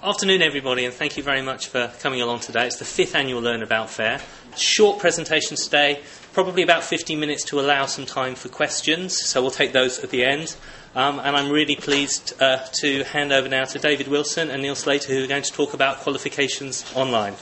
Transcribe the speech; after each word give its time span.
Afternoon, 0.00 0.42
everybody, 0.42 0.84
and 0.84 0.94
thank 0.94 1.16
you 1.16 1.24
very 1.24 1.42
much 1.42 1.66
for 1.66 1.90
coming 1.98 2.20
along 2.20 2.38
today. 2.38 2.68
It's 2.68 2.76
the 2.78 2.84
fifth 2.84 3.16
annual 3.16 3.40
Learn 3.42 3.64
About 3.64 3.90
Fair. 3.90 4.20
Short 4.56 5.00
presentation 5.00 5.56
today, 5.56 6.02
probably 6.32 6.62
about 6.62 6.84
15 6.84 7.18
minutes 7.18 7.42
to 7.46 7.58
allow 7.58 7.86
some 7.86 8.06
time 8.06 8.36
for 8.36 8.48
questions, 8.48 9.20
so 9.20 9.42
we'll 9.42 9.50
take 9.50 9.72
those 9.72 9.98
at 10.04 10.10
the 10.10 10.24
end. 10.24 10.54
Um, 10.94 11.18
and 11.18 11.36
I'm 11.36 11.50
really 11.50 11.74
pleased 11.74 12.40
uh, 12.40 12.58
to 12.74 13.02
hand 13.04 13.32
over 13.32 13.48
now 13.48 13.64
to 13.64 13.78
David 13.80 14.06
Wilson 14.06 14.50
and 14.50 14.62
Neil 14.62 14.76
Slater, 14.76 15.12
who 15.12 15.24
are 15.24 15.26
going 15.26 15.42
to 15.42 15.52
talk 15.52 15.74
about 15.74 15.96
qualifications 15.96 16.84
online. 16.94 17.34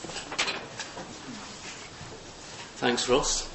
Thanks, 2.77 3.07
Ross. 3.07 3.47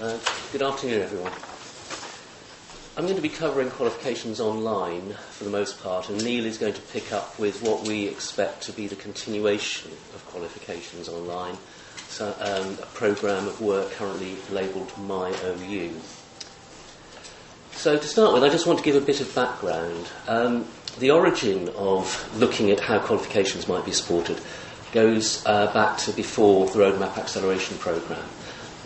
Uh, 0.00 0.18
good 0.52 0.62
afternoon, 0.62 1.02
everyone. 1.02 1.32
I'm 2.94 3.04
going 3.04 3.16
to 3.16 3.22
be 3.22 3.30
covering 3.30 3.70
qualifications 3.70 4.38
online 4.38 5.14
for 5.30 5.44
the 5.44 5.50
most 5.50 5.82
part, 5.82 6.10
and 6.10 6.22
Neil 6.22 6.44
is 6.44 6.58
going 6.58 6.74
to 6.74 6.80
pick 6.82 7.10
up 7.10 7.38
with 7.38 7.62
what 7.62 7.88
we 7.88 8.06
expect 8.06 8.64
to 8.64 8.72
be 8.72 8.86
the 8.86 8.96
continuation 8.96 9.90
of 10.14 10.22
qualifications 10.26 11.08
online, 11.08 11.56
so, 12.10 12.34
um, 12.38 12.76
a 12.82 12.86
programme 12.92 13.48
of 13.48 13.58
work 13.62 13.92
currently 13.92 14.36
labelled 14.50 14.92
My 14.98 15.30
OU. 15.42 15.90
So, 17.70 17.96
to 17.96 18.06
start 18.06 18.34
with, 18.34 18.44
I 18.44 18.50
just 18.50 18.66
want 18.66 18.78
to 18.80 18.84
give 18.84 18.96
a 18.96 19.00
bit 19.00 19.22
of 19.22 19.34
background. 19.34 20.06
Um, 20.28 20.66
the 20.98 21.12
origin 21.12 21.70
of 21.70 22.38
looking 22.38 22.70
at 22.70 22.80
how 22.80 22.98
qualifications 22.98 23.68
might 23.68 23.86
be 23.86 23.92
supported 23.92 24.38
goes 24.92 25.42
uh, 25.46 25.72
back 25.72 25.96
to 26.00 26.12
before 26.12 26.66
the 26.66 26.80
Roadmap 26.80 27.16
Acceleration 27.16 27.78
Programme. 27.78 28.28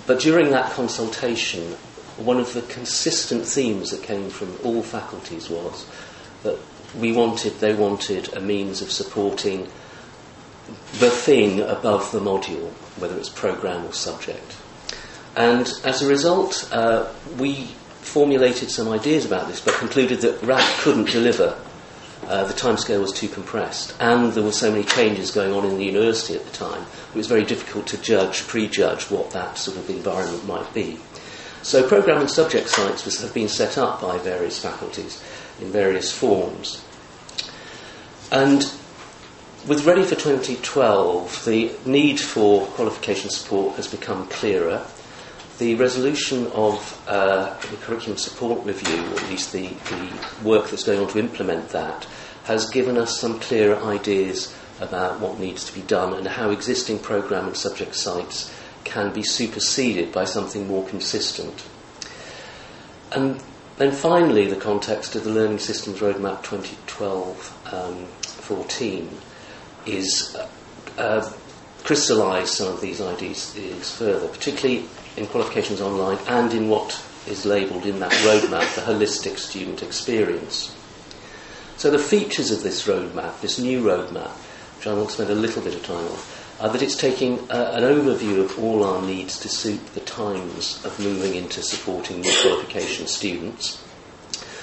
But 0.06 0.20
during 0.20 0.52
that 0.52 0.70
consultation, 0.70 1.76
one 2.16 2.38
of 2.38 2.54
the 2.54 2.62
consistent 2.62 3.44
themes 3.44 3.90
that 3.90 4.02
came 4.02 4.30
from 4.30 4.56
all 4.64 4.82
faculties 4.82 5.50
was 5.50 5.86
that 6.42 6.58
we 6.98 7.12
wanted, 7.12 7.58
they 7.60 7.74
wanted 7.74 8.34
a 8.34 8.40
means 8.40 8.80
of 8.80 8.90
supporting 8.90 9.68
the 10.98 11.10
thing 11.10 11.60
above 11.60 12.10
the 12.12 12.20
module, 12.20 12.70
whether 12.98 13.16
it's 13.18 13.28
program 13.28 13.84
or 13.84 13.92
subject. 13.92 14.56
And 15.36 15.70
as 15.84 16.02
a 16.02 16.08
result, 16.08 16.68
uh, 16.72 17.12
we 17.38 17.66
formulated 18.00 18.70
some 18.70 18.88
ideas 18.88 19.26
about 19.26 19.48
this, 19.48 19.60
but 19.60 19.74
concluded 19.74 20.22
that 20.22 20.42
RAC 20.42 20.64
couldn't 20.78 21.10
deliver. 21.10 21.58
Uh, 22.26 22.44
the 22.44 22.54
timescale 22.54 23.00
was 23.00 23.12
too 23.12 23.28
compressed, 23.28 23.94
and 24.00 24.32
there 24.32 24.42
were 24.42 24.50
so 24.50 24.70
many 24.70 24.82
changes 24.82 25.30
going 25.30 25.52
on 25.52 25.64
in 25.64 25.76
the 25.76 25.84
university 25.84 26.34
at 26.34 26.44
the 26.44 26.52
time. 26.52 26.82
It 27.10 27.16
was 27.16 27.26
very 27.26 27.44
difficult 27.44 27.86
to 27.88 27.98
judge, 27.98 28.46
prejudge 28.48 29.10
what 29.10 29.30
that 29.32 29.58
sort 29.58 29.76
of 29.76 29.88
environment 29.90 30.46
might 30.46 30.72
be. 30.72 30.98
So 31.66 31.82
program 31.88 32.20
and 32.20 32.30
subject 32.30 32.68
sites 32.68 33.20
have 33.20 33.34
been 33.34 33.48
set 33.48 33.76
up 33.76 34.00
by 34.00 34.18
various 34.18 34.56
faculties 34.56 35.20
in 35.60 35.72
various 35.72 36.12
forms. 36.12 36.80
And 38.30 38.62
with 39.66 39.84
Ready 39.84 40.04
for 40.04 40.14
2012, 40.14 41.44
the 41.44 41.72
need 41.84 42.20
for 42.20 42.66
qualification 42.66 43.30
support 43.30 43.74
has 43.74 43.88
become 43.88 44.28
clearer. 44.28 44.86
The 45.58 45.74
resolution 45.74 46.46
of 46.52 47.02
uh, 47.08 47.58
the 47.58 47.76
curriculum 47.78 48.16
support 48.16 48.64
review, 48.64 49.02
or 49.02 49.18
at 49.18 49.28
least 49.28 49.50
the, 49.50 49.66
the 49.66 50.12
work 50.44 50.70
that's 50.70 50.84
going 50.84 51.00
on 51.00 51.08
to 51.08 51.18
implement 51.18 51.70
that, 51.70 52.06
has 52.44 52.70
given 52.70 52.96
us 52.96 53.18
some 53.18 53.40
clearer 53.40 53.82
ideas 53.82 54.56
about 54.80 55.18
what 55.18 55.40
needs 55.40 55.64
to 55.64 55.74
be 55.74 55.82
done 55.82 56.14
and 56.14 56.28
how 56.28 56.50
existing 56.50 57.00
program 57.00 57.48
and 57.48 57.56
subject 57.56 57.96
sites 57.96 58.52
can 58.86 59.12
be 59.12 59.22
superseded 59.22 60.12
by 60.12 60.24
something 60.24 60.66
more 60.66 60.86
consistent. 60.86 61.66
And 63.12 63.42
then 63.76 63.92
finally, 63.92 64.46
the 64.46 64.56
context 64.56 65.14
of 65.14 65.24
the 65.24 65.30
Learning 65.30 65.58
Systems 65.58 65.98
Roadmap 65.98 66.42
2012 66.42 67.74
um, 67.74 68.06
14 68.06 69.10
is 69.84 70.34
uh, 70.34 70.48
uh, 70.96 71.32
crystallise 71.84 72.50
some 72.50 72.72
of 72.72 72.80
these 72.80 73.00
ideas 73.00 73.52
further, 73.98 74.28
particularly 74.28 74.88
in 75.16 75.26
qualifications 75.26 75.80
online 75.80 76.18
and 76.28 76.52
in 76.52 76.68
what 76.68 77.02
is 77.26 77.44
labelled 77.44 77.84
in 77.84 77.98
that 78.00 78.12
roadmap, 78.12 78.74
the 78.74 78.80
holistic 78.80 79.38
student 79.38 79.82
experience. 79.82 80.74
So 81.76 81.90
the 81.90 81.98
features 81.98 82.50
of 82.50 82.62
this 82.62 82.86
roadmap, 82.86 83.40
this 83.40 83.58
new 83.58 83.82
roadmap, 83.82 84.30
which 84.76 84.86
I 84.86 84.94
want 84.94 85.08
to 85.08 85.14
spend 85.14 85.30
a 85.30 85.34
little 85.34 85.62
bit 85.62 85.74
of 85.74 85.84
time 85.84 86.06
on, 86.06 86.18
uh, 86.58 86.68
that 86.68 86.82
it's 86.82 86.96
taking 86.96 87.38
uh, 87.50 87.72
an 87.74 87.82
overview 87.82 88.42
of 88.42 88.58
all 88.58 88.84
our 88.84 89.02
needs 89.02 89.38
to 89.40 89.48
suit 89.48 89.84
the 89.94 90.00
times 90.00 90.84
of 90.84 90.98
moving 90.98 91.34
into 91.34 91.62
supporting 91.62 92.20
new 92.20 92.32
qualification 92.42 93.06
students. 93.06 93.82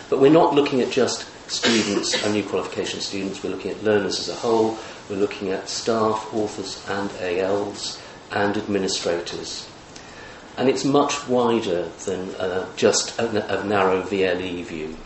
But 0.09 0.19
we're 0.19 0.31
not 0.31 0.55
looking 0.55 0.81
at 0.81 0.91
just 0.91 1.27
students 1.49 2.23
and 2.23 2.33
new 2.33 2.43
qualification 2.43 2.99
students, 2.99 3.43
we're 3.43 3.51
looking 3.51 3.71
at 3.71 3.83
learners 3.83 4.19
as 4.19 4.29
a 4.29 4.35
whole, 4.35 4.77
we're 5.09 5.17
looking 5.17 5.49
at 5.49 5.69
staff, 5.69 6.33
authors, 6.33 6.83
and 6.89 7.11
ALs, 7.21 8.01
and 8.31 8.57
administrators. 8.57 9.69
And 10.57 10.69
it's 10.69 10.85
much 10.85 11.27
wider 11.27 11.89
than 12.05 12.33
uh, 12.35 12.67
just 12.75 13.19
a, 13.19 13.61
a 13.61 13.63
narrow 13.63 14.01
VLE 14.03 14.63
view. 14.65 14.97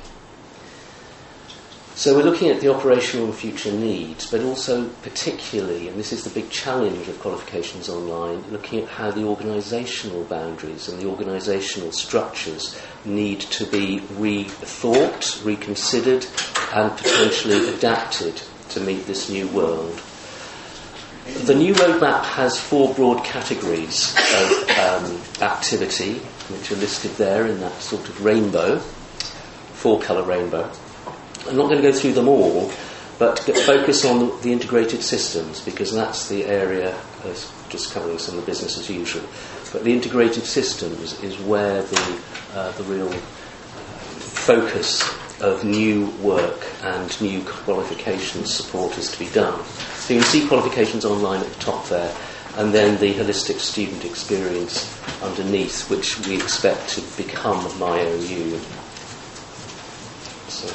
So 1.97 2.16
we're 2.16 2.25
looking 2.25 2.50
at 2.50 2.62
the 2.62 2.72
operational 2.72 3.25
and 3.25 3.34
future 3.34 3.72
needs, 3.72 4.30
but 4.30 4.41
also 4.44 4.88
particularly, 5.02 5.88
and 5.88 5.97
this 5.97 6.13
is 6.13 6.24
the 6.24 6.30
big 6.30 6.52
challenge 6.52 7.08
of 7.08 7.19
qualifications 7.19 7.90
online, 7.90 8.44
looking 8.52 8.84
at 8.84 8.88
how 8.88 9.09
the 9.09 9.22
organisational 9.22 10.30
boundaries 10.30 10.90
and 10.90 11.02
the 11.02 11.06
organisational 11.06 11.91
structures 11.91 12.80
need 13.03 13.40
to 13.40 13.66
be 13.66 14.02
rethought, 14.13 15.44
reconsidered, 15.44 16.28
and 16.72 16.96
potentially 16.96 17.74
adapted 17.74 18.44
to 18.69 18.79
meet 18.79 19.08
this 19.08 19.28
new 19.28 19.47
world. 19.47 20.00
The 21.46 21.56
new 21.56 21.74
roadmap 21.74 22.25
has 22.25 22.59
four 22.59 22.94
broad 22.94 23.25
categories 23.25 24.16
of 24.35 24.69
um, 24.69 25.19
activity, 25.41 26.19
which 26.50 26.72
are 26.72 26.75
listed 26.75 27.14
there 27.14 27.47
in 27.47 27.59
that 27.62 27.81
sort 27.81 28.08
of 28.08 28.24
rainbow, 28.24 28.78
four 29.74 30.00
colour 30.00 30.22
rainbow. 30.22 30.72
I'm 31.47 31.56
not 31.56 31.69
going 31.69 31.81
to 31.81 31.91
go 31.91 31.94
through 31.94 32.13
them 32.13 32.28
all, 32.28 32.72
but 33.19 33.40
focus 33.40 34.06
on 34.06 34.41
the, 34.41 34.52
integrated 34.52 35.02
systems 35.02 35.62
because 35.62 35.91
that's 35.94 36.30
the 36.30 36.46
area, 36.46 36.96
just 37.69 37.94
covering 37.94 38.19
some 38.19 38.38
of 38.38 38.46
the 38.46 38.52
business 38.52 38.78
as 38.78 38.90
usual. 38.90 39.24
But 39.72 39.84
the 39.84 39.91
integrated 39.91 40.44
systems 40.44 41.22
is 41.24 41.38
where 41.40 41.81
the, 41.81 42.19
uh, 42.53 42.72
the 42.74 42.84
real 42.84 43.09
focus 44.47 45.02
of 45.41 45.63
new 45.63 46.08
work 46.22 46.68
and 46.84 47.22
new 47.22 47.41
qualifications 47.44 48.53
support 48.53 48.97
is 48.97 49.12
to 49.12 49.19
be 49.19 49.29
done. 49.31 49.64
So 49.96 50.14
you 50.14 50.22
can 50.22 50.29
see 50.29 50.47
qualifications 50.47 51.06
online 51.06 51.41
at 51.41 51.47
the 51.47 51.59
top 51.59 51.88
there, 51.88 52.16
and 52.56 52.74
then 52.74 53.00
the 53.00 53.14
holistic 53.14 53.59
student 53.59 54.03
experience 54.06 54.94
underneath, 55.22 55.90
which 55.90 56.19
we 56.28 56.35
expect 56.35 56.90
to 56.90 57.02
become 57.22 57.58
my 57.79 58.02
OU. 58.02 58.59
So, 60.47 60.68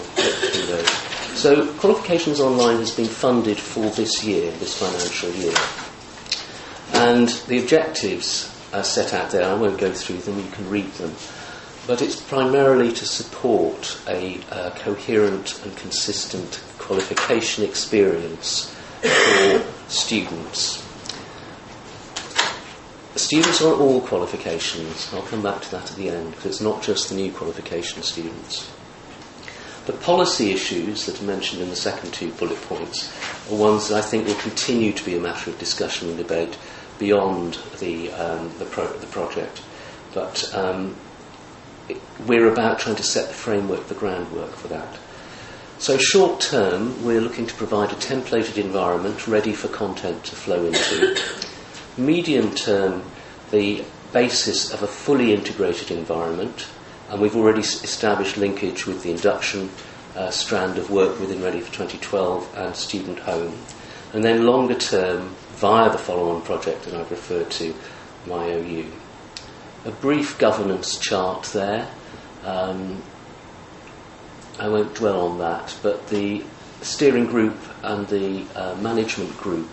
so 1.42 1.66
Qualifications 1.74 2.38
Online 2.38 2.76
has 2.76 2.94
been 2.94 3.08
funded 3.08 3.58
for 3.58 3.90
this 3.90 4.22
year, 4.22 4.52
this 4.52 4.78
financial 4.78 5.28
year. 5.32 5.52
And 6.94 7.28
the 7.48 7.58
objectives 7.58 8.48
are 8.72 8.84
set 8.84 9.12
out 9.12 9.32
there. 9.32 9.50
I 9.50 9.54
won't 9.54 9.80
go 9.80 9.92
through 9.92 10.18
them, 10.18 10.38
you 10.38 10.48
can 10.52 10.70
read 10.70 10.92
them. 10.92 11.12
But 11.88 12.00
it's 12.00 12.14
primarily 12.14 12.92
to 12.92 13.04
support 13.04 14.00
a 14.06 14.38
coherent 14.76 15.60
and 15.64 15.76
consistent 15.76 16.62
qualification 16.78 17.64
experience 17.64 18.72
for 19.00 19.64
students. 19.88 20.86
Students 23.16 23.60
are 23.62 23.74
all 23.74 24.00
qualifications. 24.00 25.12
I'll 25.12 25.22
come 25.22 25.42
back 25.42 25.60
to 25.62 25.70
that 25.72 25.90
at 25.90 25.96
the 25.96 26.08
end 26.08 26.30
because 26.30 26.46
it's 26.46 26.60
not 26.60 26.84
just 26.84 27.08
the 27.08 27.16
new 27.16 27.32
qualification 27.32 28.00
students. 28.04 28.70
The 29.86 29.92
policy 29.92 30.52
issues 30.52 31.06
that 31.06 31.20
are 31.20 31.24
mentioned 31.24 31.60
in 31.60 31.68
the 31.68 31.76
second 31.76 32.12
two 32.12 32.30
bullet 32.32 32.60
points 32.62 33.12
are 33.50 33.56
ones 33.56 33.88
that 33.88 33.98
I 33.98 34.02
think 34.02 34.26
will 34.26 34.34
continue 34.36 34.92
to 34.92 35.04
be 35.04 35.16
a 35.16 35.20
matter 35.20 35.50
of 35.50 35.58
discussion 35.58 36.08
and 36.08 36.16
debate 36.16 36.56
beyond 36.98 37.54
the, 37.80 38.12
um, 38.12 38.52
the, 38.58 38.64
pro- 38.64 38.96
the, 38.98 39.06
project. 39.08 39.60
But 40.14 40.54
um, 40.54 40.94
it, 41.88 42.00
we're 42.26 42.52
about 42.52 42.78
trying 42.78 42.94
to 42.96 43.02
set 43.02 43.26
the 43.26 43.34
framework, 43.34 43.88
the 43.88 43.94
groundwork 43.94 44.52
for 44.52 44.68
that. 44.68 44.98
So, 45.78 45.98
short 45.98 46.40
term, 46.40 47.04
we're 47.04 47.20
looking 47.20 47.48
to 47.48 47.54
provide 47.54 47.90
a 47.90 47.96
templated 47.96 48.58
environment 48.58 49.26
ready 49.26 49.52
for 49.52 49.66
content 49.66 50.22
to 50.26 50.36
flow 50.36 50.64
into. 50.64 51.20
Medium 51.96 52.54
term, 52.54 53.02
the 53.50 53.84
basis 54.12 54.72
of 54.72 54.84
a 54.84 54.86
fully 54.86 55.34
integrated 55.34 55.90
environment 55.90 56.68
and 57.12 57.20
we've 57.20 57.36
already 57.36 57.60
established 57.60 58.38
linkage 58.38 58.86
with 58.86 59.02
the 59.02 59.10
induction 59.10 59.68
uh, 60.16 60.30
strand 60.30 60.78
of 60.78 60.90
work 60.90 61.20
within 61.20 61.42
Ready 61.42 61.60
for 61.60 61.70
2012 61.70 62.54
and 62.56 62.74
Student 62.74 63.18
Home. 63.18 63.54
And 64.14 64.24
then 64.24 64.46
longer 64.46 64.74
term, 64.74 65.34
via 65.56 65.90
the 65.90 65.98
follow 65.98 66.34
on 66.34 66.40
project 66.40 66.84
that 66.84 66.94
I've 66.94 67.10
referred 67.10 67.50
to, 67.50 67.74
MyOU. 68.24 68.90
A 69.84 69.90
brief 69.90 70.38
governance 70.38 70.96
chart 70.96 71.44
there. 71.52 71.86
Um, 72.44 73.02
I 74.58 74.68
won't 74.68 74.94
dwell 74.94 75.28
on 75.28 75.38
that, 75.38 75.76
but 75.82 76.08
the 76.08 76.42
steering 76.80 77.26
group 77.26 77.58
and 77.82 78.08
the 78.08 78.46
uh, 78.54 78.74
management 78.76 79.36
group 79.36 79.68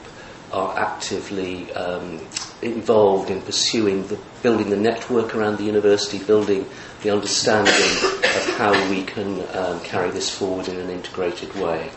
are 0.51 0.77
actively 0.77 1.71
um, 1.71 2.19
involved 2.61 3.29
in 3.29 3.41
pursuing 3.41 4.05
the 4.07 4.17
building 4.41 4.69
the 4.69 4.77
network 4.77 5.35
around 5.35 5.57
the 5.57 5.63
university, 5.63 6.19
building 6.19 6.67
the 7.01 7.09
understanding 7.09 7.73
of 7.73 8.55
how 8.57 8.89
we 8.89 9.03
can 9.03 9.41
um, 9.55 9.79
carry 9.81 10.11
this 10.11 10.29
forward 10.29 10.67
in 10.67 10.77
an 10.77 10.89
integrated 10.89 11.53
way. 11.55 11.91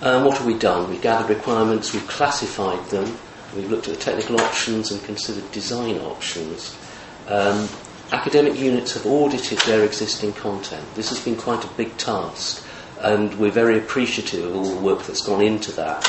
Um, 0.00 0.24
what 0.24 0.36
have 0.38 0.46
we 0.46 0.56
done? 0.56 0.90
We've 0.90 1.02
gathered 1.02 1.28
requirements, 1.28 1.92
we've 1.92 2.06
classified 2.06 2.84
them, 2.90 3.18
we've 3.56 3.70
looked 3.70 3.88
at 3.88 3.94
the 3.94 4.00
technical 4.00 4.40
options 4.40 4.92
and 4.92 5.02
considered 5.02 5.50
design 5.50 5.98
options. 5.98 6.78
Um, 7.26 7.68
academic 8.12 8.58
units 8.58 8.94
have 8.94 9.06
audited 9.06 9.58
their 9.60 9.84
existing 9.84 10.34
content. 10.34 10.84
This 10.94 11.08
has 11.10 11.20
been 11.22 11.36
quite 11.36 11.64
a 11.64 11.68
big 11.68 11.96
task, 11.96 12.64
and 13.00 13.34
we're 13.38 13.50
very 13.50 13.76
appreciative 13.76 14.44
of 14.44 14.56
all 14.56 14.74
the 14.74 14.80
work 14.80 15.02
that's 15.02 15.22
gone 15.22 15.42
into 15.42 15.72
that. 15.72 16.06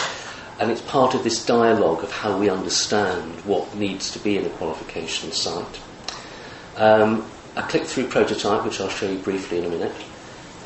And 0.60 0.72
it's 0.72 0.82
part 0.82 1.16
of 1.16 1.24
this 1.24 1.46
dialogue 1.46 2.04
of 2.04 2.12
how 2.12 2.38
we 2.38 2.50
understand 2.50 3.46
what 3.46 3.74
needs 3.76 4.12
to 4.12 4.20
be 4.20 4.38
in 4.38 4.46
a 4.46 4.50
qualification 4.50 5.32
site. 5.32 5.80
Um, 6.76 7.26
I 7.56 7.62
clicked 7.62 7.88
through 7.88 8.08
prototype, 8.08 8.66
which 8.66 8.80
I'll 8.82 8.90
show 8.90 9.10
you 9.10 9.20
briefly 9.20 9.60
in 9.60 9.66
a 9.66 9.70
minute 9.70 9.96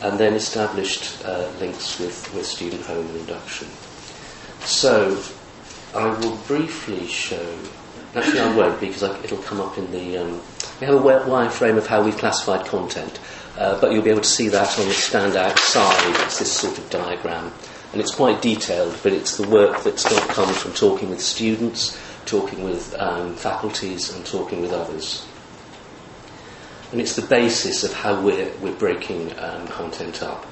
and 0.04 0.19
then 0.19 0.34
established 0.34 1.24
uh, 1.25 1.50
links 1.60 1.98
with, 2.00 2.34
with 2.36 2.45
student 2.45 2.84
home 2.84 3.07
and 3.07 3.18
induction. 3.18 3.68
So 4.60 5.22
I 5.95 6.07
will 6.19 6.36
briefly 6.48 7.07
show, 7.07 7.57
actually 8.13 8.42
I 8.42 8.56
won't 8.56 8.80
because 8.81 9.04
I, 9.04 9.18
it'll 9.24 9.38
come 9.40 9.62
up 9.62 9.78
in 9.78 9.90
the, 9.92 10.18
um, 10.18 10.42
we 10.81 10.88
have 10.88 10.95
a 10.95 11.00
wireframe 11.00 11.78
of 11.78 11.88
how 11.88 12.04
we've 12.04 12.18
classified 12.18 12.66
content, 12.66 13.19
uh, 13.57 13.80
but 13.80 13.94
you'll 13.94 14.04
be 14.04 14.10
able 14.10 14.22
to 14.22 14.28
see 14.30 14.50
that 14.50 14.78
on 14.78 14.88
the 14.88 14.94
stand 14.94 15.38
outside. 15.38 16.25
It's 16.25 16.40
this 16.40 16.51
sort 16.51 16.78
of 16.78 16.90
diagram. 16.90 17.54
And 17.94 18.01
it's 18.01 18.13
quite 18.13 18.42
detailed, 18.42 18.98
but 19.04 19.13
it's 19.13 19.38
the 19.38 19.48
work 19.48 19.84
that's 19.84 20.04
got 20.04 20.28
come 20.30 20.54
from 20.54 20.74
talking 20.74 21.10
with 21.10 21.22
students, 21.22 21.98
talking 22.25 22.63
with 22.63 22.94
um, 23.00 23.36
faculties, 23.36 24.13
and 24.13 24.25
talking 24.25 24.62
with 24.62 24.74
others 24.74 25.25
and 26.94 27.01
it's 27.01 27.16
the 27.16 27.24
basis 27.24 27.84
of 27.84 27.92
how 27.92 28.22
we're, 28.22 28.54
we're 28.62 28.75
breaking 28.75 29.38
um, 29.40 29.68
content 29.68 30.22
up. 30.22 30.45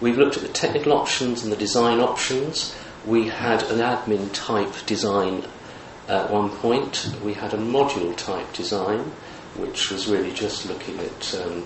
We've 0.00 0.18
looked 0.18 0.36
at 0.36 0.42
the 0.42 0.48
technical 0.48 0.92
options 0.92 1.44
and 1.44 1.52
the 1.52 1.56
design 1.56 2.00
options. 2.00 2.74
We 3.06 3.28
had 3.28 3.62
an 3.62 3.78
admin 3.78 4.30
type 4.32 4.74
design 4.86 5.44
at 6.08 6.30
one 6.30 6.50
point. 6.50 7.14
We 7.22 7.34
had 7.34 7.54
a 7.54 7.58
module 7.58 8.16
type 8.16 8.52
design, 8.52 9.12
which 9.56 9.92
was 9.92 10.08
really 10.08 10.32
just 10.32 10.66
looking 10.66 10.98
at 10.98 11.40
um, 11.40 11.64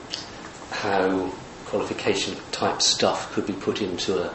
how 0.72 1.32
qualification 1.64 2.36
type 2.52 2.82
stuff 2.82 3.32
could 3.32 3.46
be 3.46 3.54
put 3.54 3.80
into 3.80 4.22
a, 4.22 4.34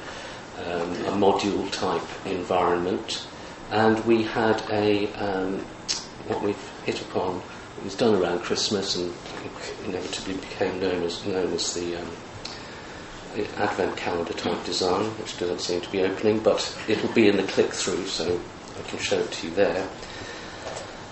um, 0.59 0.91
a 0.91 1.11
module 1.11 1.69
type 1.71 2.07
environment. 2.25 3.27
And 3.71 4.03
we 4.05 4.23
had 4.23 4.61
a 4.69 5.11
um, 5.13 5.59
what 6.27 6.41
we've 6.41 6.71
hit 6.85 7.01
upon 7.01 7.41
it 7.77 7.83
was 7.83 7.95
done 7.95 8.15
around 8.15 8.39
Christmas 8.39 8.95
and 8.95 9.13
inevitably 9.85 10.35
became 10.35 10.79
known 10.79 11.03
as 11.03 11.25
known 11.25 11.51
as 11.53 11.73
the, 11.73 11.97
um, 11.97 12.07
Advent 13.57 13.97
calendar 13.97 14.33
type 14.33 14.63
design, 14.63 15.05
which 15.17 15.39
doesn't 15.39 15.59
seem 15.59 15.81
to 15.81 15.89
be 15.89 16.03
opening, 16.03 16.39
but 16.39 16.77
it'll 16.87 17.11
be 17.13 17.27
in 17.27 17.37
the 17.37 17.43
click 17.43 17.73
through, 17.73 18.05
so 18.05 18.39
I 18.77 18.87
can 18.87 18.99
show 18.99 19.17
it 19.17 19.31
to 19.31 19.47
you 19.47 19.55
there. 19.55 19.89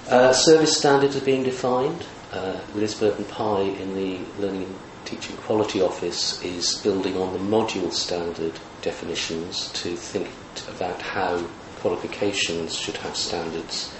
Uh, 0.08 0.32
service 0.32 0.78
standards 0.78 1.16
are 1.16 1.26
being 1.26 1.42
defined. 1.42 2.06
Uh, 2.32 2.60
and 2.76 3.28
Pye 3.28 3.62
in 3.62 3.96
the 3.96 4.20
Learning 4.40 4.74
Teaching 5.12 5.36
Quality 5.36 5.82
Office 5.82 6.42
is 6.42 6.76
building 6.76 7.18
on 7.18 7.34
the 7.34 7.40
module 7.40 7.92
standard 7.92 8.54
definitions 8.82 9.70
to 9.74 9.98
think 9.98 10.30
about 10.70 11.02
how 11.02 11.38
qualifications 11.82 12.78
should 12.78 12.96
have 12.96 13.18
standards. 13.18 13.94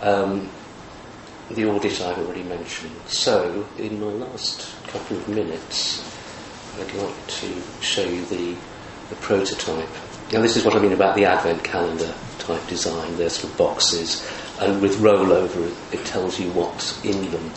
Um, 0.00 0.50
the 1.48 1.66
audit 1.66 2.00
I've 2.00 2.18
already 2.18 2.42
mentioned. 2.42 2.96
So, 3.06 3.68
in 3.78 4.00
my 4.00 4.08
last 4.08 4.66
couple 4.88 5.16
of 5.16 5.28
minutes, 5.28 6.02
I'd 6.76 6.92
like 6.94 7.26
to 7.28 7.62
show 7.80 8.04
you 8.04 8.24
the, 8.24 8.56
the 9.10 9.16
prototype. 9.20 9.88
Now, 10.32 10.40
this 10.40 10.56
is 10.56 10.64
what 10.64 10.74
I 10.74 10.80
mean 10.80 10.92
about 10.92 11.14
the 11.14 11.26
advent 11.26 11.62
calendar 11.62 12.12
type 12.40 12.66
design. 12.66 13.16
There's 13.16 13.34
sort 13.34 13.52
of 13.52 13.58
boxes, 13.58 14.28
and 14.58 14.82
with 14.82 14.96
rollover, 14.96 15.70
it, 15.92 16.00
it 16.00 16.04
tells 16.04 16.40
you 16.40 16.50
what's 16.50 17.00
in 17.04 17.30
them. 17.30 17.48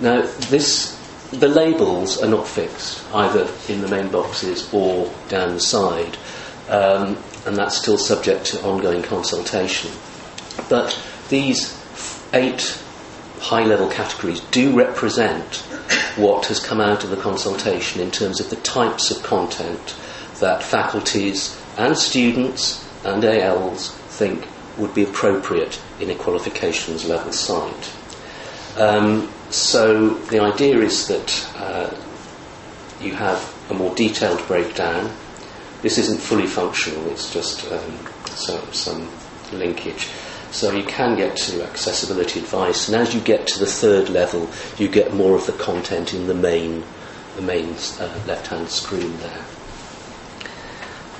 Now, 0.00 0.22
this 0.48 1.01
the 1.32 1.48
labels 1.48 2.22
are 2.22 2.28
not 2.28 2.46
fixed 2.46 3.02
either 3.14 3.48
in 3.68 3.80
the 3.80 3.88
main 3.88 4.08
boxes 4.08 4.72
or 4.72 5.10
down 5.28 5.54
the 5.54 5.60
side, 5.60 6.16
um, 6.68 7.16
and 7.46 7.56
that's 7.56 7.76
still 7.76 7.98
subject 7.98 8.44
to 8.46 8.62
ongoing 8.62 9.02
consultation. 9.02 9.90
But 10.68 11.00
these 11.28 11.78
eight 12.34 12.78
high 13.40 13.64
level 13.64 13.88
categories 13.88 14.40
do 14.50 14.76
represent 14.76 15.56
what 16.16 16.46
has 16.46 16.60
come 16.60 16.80
out 16.80 17.02
of 17.02 17.10
the 17.10 17.16
consultation 17.16 18.00
in 18.00 18.10
terms 18.10 18.38
of 18.38 18.50
the 18.50 18.56
types 18.56 19.10
of 19.10 19.22
content 19.22 19.96
that 20.38 20.62
faculties 20.62 21.58
and 21.78 21.96
students 21.96 22.86
and 23.04 23.24
ALs 23.24 23.90
think 23.90 24.46
would 24.76 24.94
be 24.94 25.02
appropriate 25.02 25.80
in 25.98 26.10
a 26.10 26.14
qualifications 26.14 27.04
level 27.06 27.32
site. 27.32 27.92
Um, 28.76 29.32
so 29.52 30.10
the 30.30 30.40
idea 30.40 30.78
is 30.78 31.08
that 31.08 31.48
uh, 31.56 31.94
you 33.00 33.14
have 33.14 33.54
a 33.70 33.74
more 33.74 33.94
detailed 33.94 34.46
breakdown. 34.46 35.10
This 35.82 35.98
isn't 35.98 36.20
fully 36.20 36.46
functional, 36.46 37.10
it's 37.10 37.32
just 37.32 37.70
um, 37.70 37.98
some, 38.26 38.72
some 38.72 39.08
linkage. 39.52 40.08
So 40.52 40.70
you 40.72 40.84
can 40.84 41.16
get 41.16 41.36
to 41.38 41.64
accessibility 41.64 42.40
advice, 42.40 42.88
and 42.88 42.96
as 42.96 43.14
you 43.14 43.20
get 43.20 43.46
to 43.48 43.58
the 43.58 43.66
third 43.66 44.08
level, 44.08 44.48
you 44.78 44.88
get 44.88 45.14
more 45.14 45.34
of 45.34 45.46
the 45.46 45.52
content 45.52 46.14
in 46.14 46.26
the 46.26 46.34
main, 46.34 46.84
the 47.36 47.42
main 47.42 47.74
uh, 47.98 48.20
left-hand 48.26 48.68
screen 48.68 49.16
there. 49.18 49.44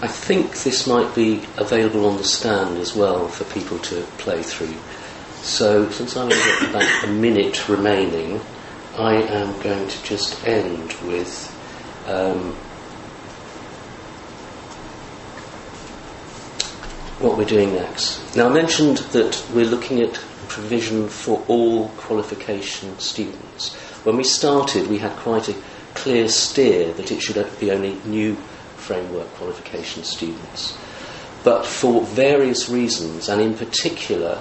I 0.02 0.08
think 0.08 0.62
this 0.64 0.86
might 0.86 1.14
be 1.14 1.42
available 1.56 2.06
on 2.06 2.16
the 2.16 2.24
stand 2.24 2.76
as 2.78 2.94
well 2.94 3.28
for 3.28 3.44
people 3.54 3.78
to 3.78 4.02
play 4.18 4.42
through. 4.42 4.74
So 5.42 5.90
since 5.90 6.16
I've 6.16 6.30
got 6.30 6.70
about 6.70 7.04
a 7.04 7.08
minute 7.08 7.68
remaining, 7.68 8.40
I 8.96 9.14
am 9.14 9.60
going 9.60 9.88
to 9.88 10.02
just 10.04 10.46
end 10.46 10.92
with 11.04 11.50
um, 12.06 12.52
what 17.18 17.36
we're 17.36 17.44
doing 17.44 17.74
next. 17.74 18.36
Now, 18.36 18.48
I 18.48 18.52
mentioned 18.52 18.98
that 18.98 19.44
we're 19.52 19.66
looking 19.66 20.00
at 20.00 20.14
provision 20.46 21.08
for 21.08 21.44
all 21.48 21.88
qualification 21.96 22.96
students. 23.00 23.74
When 24.04 24.16
we 24.16 24.24
started, 24.24 24.86
we 24.86 24.98
had 24.98 25.16
quite 25.16 25.48
a 25.48 25.56
clear 25.94 26.28
steer 26.28 26.92
that 26.92 27.10
it 27.10 27.20
should 27.20 27.44
be 27.58 27.72
only 27.72 27.94
new 28.04 28.36
framework 28.76 29.26
qualification 29.34 30.04
students. 30.04 30.78
But 31.42 31.66
for 31.66 32.02
various 32.02 32.68
reasons, 32.68 33.28
and 33.28 33.40
in 33.40 33.54
particular, 33.56 34.40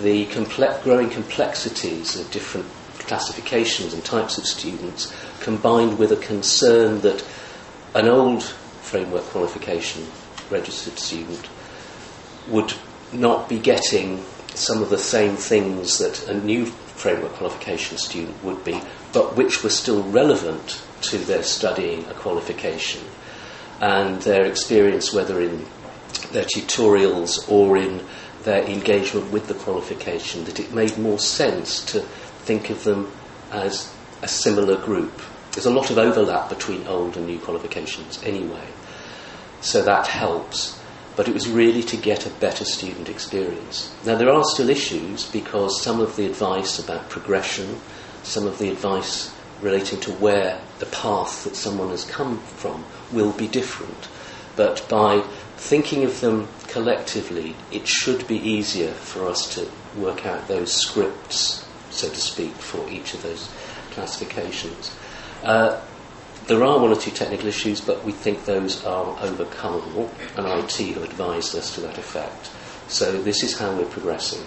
the 0.00 0.26
comple- 0.26 0.82
growing 0.82 1.10
complexities 1.10 2.18
of 2.18 2.30
different 2.30 2.66
classifications 2.98 3.94
and 3.94 4.04
types 4.04 4.38
of 4.38 4.46
students, 4.46 5.14
combined 5.40 5.98
with 5.98 6.12
a 6.12 6.16
concern 6.16 7.00
that 7.00 7.24
an 7.94 8.08
old 8.08 8.42
framework 8.42 9.24
qualification 9.24 10.06
registered 10.50 10.98
student 10.98 11.48
would 12.48 12.72
not 13.12 13.48
be 13.48 13.58
getting 13.58 14.22
some 14.54 14.82
of 14.82 14.90
the 14.90 14.98
same 14.98 15.36
things 15.36 15.98
that 15.98 16.28
a 16.28 16.34
new 16.34 16.66
framework 16.66 17.32
qualification 17.34 17.98
student 17.98 18.42
would 18.42 18.62
be, 18.64 18.80
but 19.12 19.36
which 19.36 19.62
were 19.62 19.70
still 19.70 20.02
relevant 20.04 20.82
to 21.02 21.18
their 21.18 21.42
studying 21.42 22.04
a 22.06 22.14
qualification 22.14 23.02
and 23.80 24.22
their 24.22 24.46
experience, 24.46 25.12
whether 25.12 25.40
in 25.40 25.66
their 26.32 26.44
tutorials 26.44 27.50
or 27.50 27.76
in 27.76 28.04
their 28.46 28.64
engagement 28.64 29.30
with 29.30 29.48
the 29.48 29.54
qualification, 29.54 30.44
that 30.44 30.58
it 30.58 30.72
made 30.72 30.96
more 30.96 31.18
sense 31.18 31.84
to 31.92 32.00
think 32.00 32.70
of 32.70 32.82
them 32.84 33.12
as 33.52 33.94
a 34.22 34.28
similar 34.28 34.82
group. 34.82 35.20
There's 35.52 35.66
a 35.66 35.70
lot 35.70 35.90
of 35.90 35.98
overlap 35.98 36.48
between 36.48 36.86
old 36.86 37.18
and 37.18 37.26
new 37.26 37.38
qualifications 37.38 38.22
anyway, 38.22 38.66
so 39.60 39.82
that 39.82 40.06
helps 40.06 40.80
but 41.16 41.28
it 41.28 41.34
was 41.34 41.48
really 41.48 41.82
to 41.82 41.96
get 41.96 42.26
a 42.26 42.30
better 42.30 42.64
student 42.64 43.08
experience. 43.08 43.92
Now, 44.04 44.16
there 44.16 44.30
are 44.30 44.44
still 44.44 44.68
issues 44.68 45.24
because 45.24 45.82
some 45.82 46.00
of 46.00 46.14
the 46.14 46.26
advice 46.26 46.78
about 46.78 47.08
progression, 47.08 47.80
some 48.22 48.46
of 48.46 48.58
the 48.58 48.68
advice 48.68 49.34
relating 49.62 49.98
to 50.00 50.12
where 50.12 50.60
the 50.78 50.86
path 50.86 51.44
that 51.44 51.56
someone 51.56 51.88
has 51.88 52.04
come 52.04 52.38
from 52.40 52.84
will 53.10 53.32
be 53.32 53.48
different. 53.48 54.08
But 54.56 54.86
by 54.90 55.24
thinking 55.56 56.04
of 56.04 56.20
them 56.20 56.48
collectively, 56.68 57.56
it 57.72 57.86
should 57.88 58.26
be 58.28 58.36
easier 58.36 58.92
for 58.92 59.26
us 59.26 59.54
to 59.54 59.68
work 59.98 60.26
out 60.26 60.46
those 60.48 60.72
scripts, 60.72 61.66
so 61.90 62.08
to 62.08 62.20
speak, 62.20 62.52
for 62.52 62.88
each 62.88 63.14
of 63.14 63.22
those 63.22 63.50
classifications. 63.92 64.94
Uh, 65.42 65.80
there 66.46 66.62
are 66.62 66.78
one 66.78 66.92
or 66.92 66.96
two 66.96 67.10
technical 67.10 67.48
issues, 67.48 67.80
but 67.80 68.04
we 68.04 68.12
think 68.12 68.44
those 68.44 68.84
are 68.84 69.16
overcomable, 69.16 70.08
and 70.36 70.46
IT 70.46 70.94
have 70.94 71.02
advised 71.02 71.56
us 71.56 71.74
to 71.74 71.80
that 71.80 71.98
effect. 71.98 72.50
So 72.88 73.20
this 73.22 73.42
is 73.42 73.58
how 73.58 73.74
we're 73.76 73.86
progressing. 73.86 74.44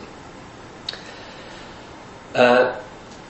Uh, 2.33 2.79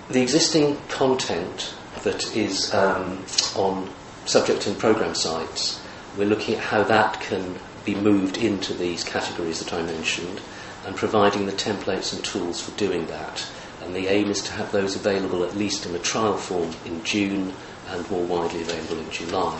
the 0.10 0.22
existing 0.22 0.78
content 0.90 1.74
that 2.04 2.36
is 2.36 2.74
um, 2.74 3.24
on 3.56 3.90
subject 4.26 4.68
and 4.68 4.78
program 4.78 5.16
sites, 5.16 5.82
we're 6.18 6.28
looking 6.28 6.56
at 6.56 6.62
how 6.62 6.84
that 6.84 7.20
can 7.22 7.56
be 7.94 8.00
moved 8.00 8.38
into 8.38 8.74
these 8.74 9.04
categories 9.04 9.60
that 9.60 9.74
I 9.74 9.82
mentioned 9.82 10.42
and 10.86 10.96
providing 10.96 11.46
the 11.46 11.52
templates 11.52 12.14
and 12.14 12.24
tools 12.24 12.62
for 12.62 12.78
doing 12.78 13.08
that. 13.08 13.46
And 13.82 13.96
the 13.96 14.08
aim 14.08 14.30
is 14.30 14.42
to 14.44 14.52
have 14.54 14.72
those 14.72 14.96
available 14.96 15.44
at 15.44 15.58
least 15.58 15.86
in 15.86 15.96
a 15.96 16.00
trial 16.00 16.38
form 16.38 16.72
in 16.86 17.04
June 17.04 17.54
and 17.90 18.10
more 18.12 18.24
widely 18.24 18.62
available 18.62 19.00
in 19.00 19.10
July. 19.10 19.60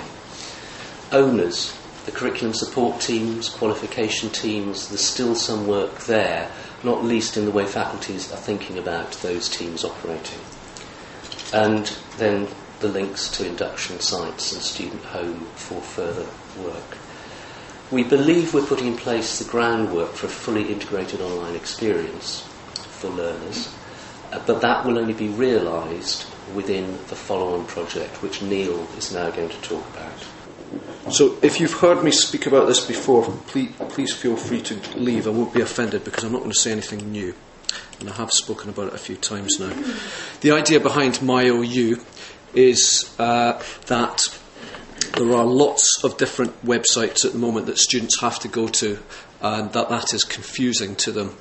Owners, 1.12 1.76
the 2.06 2.12
curriculum 2.12 2.54
support 2.54 3.02
teams, 3.02 3.50
qualification 3.50 4.30
teams, 4.30 4.90
there's 4.90 5.06
still 5.06 5.34
some 5.34 5.66
work 5.66 6.02
there, 6.02 6.52
not 6.84 7.04
least 7.04 7.36
in 7.36 7.46
the 7.46 7.52
way 7.52 7.66
faculties 7.66 8.32
are 8.32 8.38
thinking 8.38 8.78
about 8.78 9.12
those 9.24 9.50
teams 9.50 9.84
operating. 9.84 10.40
And 11.52 11.92
then 12.18 12.48
the 12.80 12.90
links 12.90 13.28
to 13.32 13.48
induction 13.48 14.00
sites 14.00 14.54
and 14.54 14.62
student 14.62 15.04
home 15.06 15.48
for 15.56 15.82
further 15.82 16.28
work. 16.64 16.98
We 17.92 18.04
believe 18.04 18.54
we're 18.54 18.66
putting 18.66 18.88
in 18.88 18.98
place 18.98 19.40
the 19.40 19.50
groundwork 19.50 20.14
for 20.14 20.28
a 20.28 20.30
fully 20.30 20.72
integrated 20.72 21.22
online 21.22 21.56
experience 21.56 22.42
for 23.00 23.10
learners, 23.10 23.74
uh, 24.32 24.40
but 24.46 24.62
that 24.62 24.86
will 24.86 25.00
only 25.00 25.14
be 25.14 25.30
realised 25.30 26.26
within 26.54 26.92
the 27.08 27.16
follow 27.16 27.56
on 27.58 27.66
project, 27.66 28.22
which 28.22 28.44
Neil 28.44 28.88
is 28.98 29.12
now 29.12 29.32
going 29.32 29.50
to 29.50 29.62
talk 29.62 29.84
about. 29.90 31.12
So, 31.12 31.40
if 31.42 31.60
you've 31.60 31.74
heard 31.74 32.04
me 32.04 32.12
speak 32.12 32.46
about 32.46 32.68
this 32.68 32.86
before, 32.86 33.24
please, 33.48 33.74
please 33.90 34.14
feel 34.14 34.36
free 34.36 34.62
to 34.62 34.76
leave. 34.96 35.26
I 35.26 35.32
won't 35.32 35.54
be 35.54 35.62
offended 35.62 36.04
because 36.04 36.24
I'm 36.24 36.32
not 36.32 36.40
going 36.40 36.52
to 36.52 36.60
say 36.60 36.72
anything 36.72 37.12
new. 37.12 37.34
And 38.00 38.10
I 38.10 38.14
have 38.14 38.32
spoken 38.32 38.70
about 38.70 38.90
it 38.90 38.94
a 38.94 39.00
few 39.00 39.16
times 39.16 39.60
now. 39.60 39.74
The 40.42 40.52
idea 40.52 40.80
behind 40.80 41.16
MyOU 41.16 42.04
is 42.54 43.16
uh, 43.18 43.62
that 43.88 44.22
there 45.18 45.34
are 45.34 45.46
lots 45.46 46.04
of 46.04 46.18
different 46.18 46.66
websites 46.66 47.26
at 47.26 47.34
the 47.34 47.38
moment 47.38 47.66
that 47.66 47.78
students 47.78 48.20
have 48.22 48.40
to 48.40 48.48
go 48.48 48.68
to, 48.68 49.00
and 49.42 49.72
that 49.74 49.90
that 49.90 50.14
is 50.14 50.24
confusing 50.24 50.96
to 50.98 51.12
them, 51.12 51.38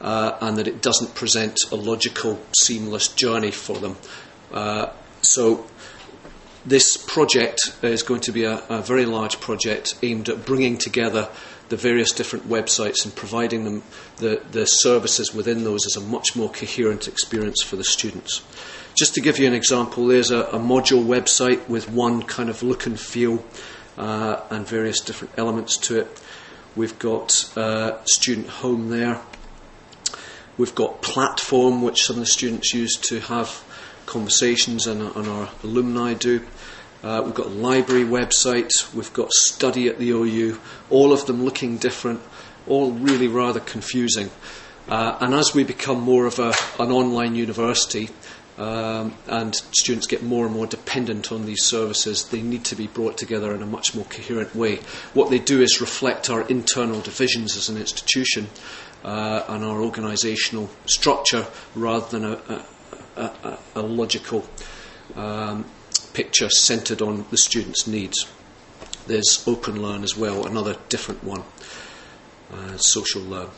uh, 0.00 0.36
and 0.40 0.56
that 0.58 0.68
it 0.68 0.82
doesn't 0.82 1.14
present 1.14 1.58
a 1.70 1.76
logical, 1.76 2.40
seamless 2.58 3.08
journey 3.08 3.50
for 3.50 3.78
them. 3.78 3.96
Uh, 4.52 4.90
so 5.22 5.66
this 6.64 6.96
project 6.96 7.60
is 7.82 8.02
going 8.02 8.20
to 8.20 8.32
be 8.32 8.44
a, 8.44 8.62
a, 8.68 8.82
very 8.82 9.04
large 9.04 9.40
project 9.40 9.94
aimed 10.02 10.28
at 10.28 10.44
bringing 10.44 10.78
together 10.78 11.28
the 11.70 11.76
various 11.76 12.12
different 12.12 12.48
websites 12.48 13.04
and 13.04 13.16
providing 13.16 13.64
them 13.64 13.82
the, 14.18 14.42
the 14.52 14.66
services 14.66 15.34
within 15.34 15.64
those 15.64 15.86
as 15.86 15.96
a 15.96 16.00
much 16.06 16.36
more 16.36 16.50
coherent 16.50 17.08
experience 17.08 17.62
for 17.62 17.76
the 17.76 17.84
students. 17.84 18.42
Just 18.94 19.14
to 19.14 19.20
give 19.22 19.38
you 19.38 19.46
an 19.46 19.54
example, 19.54 20.06
there's 20.06 20.30
a, 20.30 20.42
a 20.42 20.58
module 20.58 21.04
website 21.04 21.66
with 21.68 21.90
one 21.90 22.22
kind 22.22 22.50
of 22.50 22.62
look 22.62 22.84
and 22.84 23.00
feel 23.00 23.42
uh, 23.96 24.40
and 24.50 24.66
various 24.66 25.00
different 25.00 25.32
elements 25.38 25.78
to 25.78 26.00
it. 26.00 26.22
We've 26.76 26.98
got 26.98 27.56
uh, 27.56 28.04
student 28.04 28.48
home 28.48 28.90
there. 28.90 29.20
We've 30.58 30.74
got 30.74 31.00
platform, 31.00 31.80
which 31.82 32.02
some 32.04 32.16
of 32.16 32.20
the 32.20 32.26
students 32.26 32.74
use 32.74 32.96
to 33.08 33.20
have 33.20 33.64
conversations 34.04 34.86
and, 34.86 35.00
and 35.00 35.26
our 35.26 35.48
alumni 35.62 36.12
do. 36.12 36.44
Uh, 37.02 37.22
we've 37.24 37.34
got 37.34 37.50
library 37.50 38.04
website, 38.04 38.70
we've 38.94 39.12
got 39.12 39.32
study 39.32 39.88
at 39.88 39.98
the 39.98 40.10
OU, 40.10 40.60
all 40.88 41.12
of 41.12 41.26
them 41.26 41.44
looking 41.44 41.76
different, 41.76 42.20
all 42.68 42.92
really 42.92 43.26
rather 43.26 43.58
confusing. 43.58 44.30
Uh, 44.88 45.16
and 45.20 45.34
as 45.34 45.54
we 45.54 45.64
become 45.64 46.00
more 46.00 46.26
of 46.26 46.38
a, 46.38 46.52
an 46.78 46.92
online 46.92 47.34
university, 47.34 48.10
um, 48.58 49.14
and 49.26 49.54
students 49.54 50.06
get 50.06 50.22
more 50.22 50.44
and 50.44 50.54
more 50.54 50.66
dependent 50.66 51.32
on 51.32 51.46
these 51.46 51.64
services, 51.64 52.24
they 52.24 52.42
need 52.42 52.64
to 52.66 52.76
be 52.76 52.86
brought 52.86 53.16
together 53.16 53.54
in 53.54 53.62
a 53.62 53.66
much 53.66 53.94
more 53.94 54.04
coherent 54.04 54.54
way. 54.54 54.80
What 55.14 55.30
they 55.30 55.38
do 55.38 55.62
is 55.62 55.80
reflect 55.80 56.28
our 56.28 56.42
internal 56.48 57.00
divisions 57.00 57.56
as 57.56 57.68
an 57.68 57.78
institution 57.78 58.48
uh, 59.04 59.44
and 59.48 59.64
our 59.64 59.78
organisational 59.78 60.68
structure 60.86 61.46
rather 61.74 62.06
than 62.18 62.24
a, 62.24 62.64
a, 63.16 63.22
a, 63.22 63.58
a 63.76 63.82
logical 63.82 64.46
um, 65.16 65.64
picture 66.12 66.50
centred 66.50 67.00
on 67.00 67.24
the 67.30 67.38
students' 67.38 67.86
needs. 67.86 68.26
There's 69.06 69.42
Open 69.48 69.82
Learn 69.82 70.04
as 70.04 70.16
well, 70.16 70.46
another 70.46 70.76
different 70.88 71.24
one, 71.24 71.42
uh, 72.52 72.76
Social 72.76 73.22
Learn. 73.22 73.48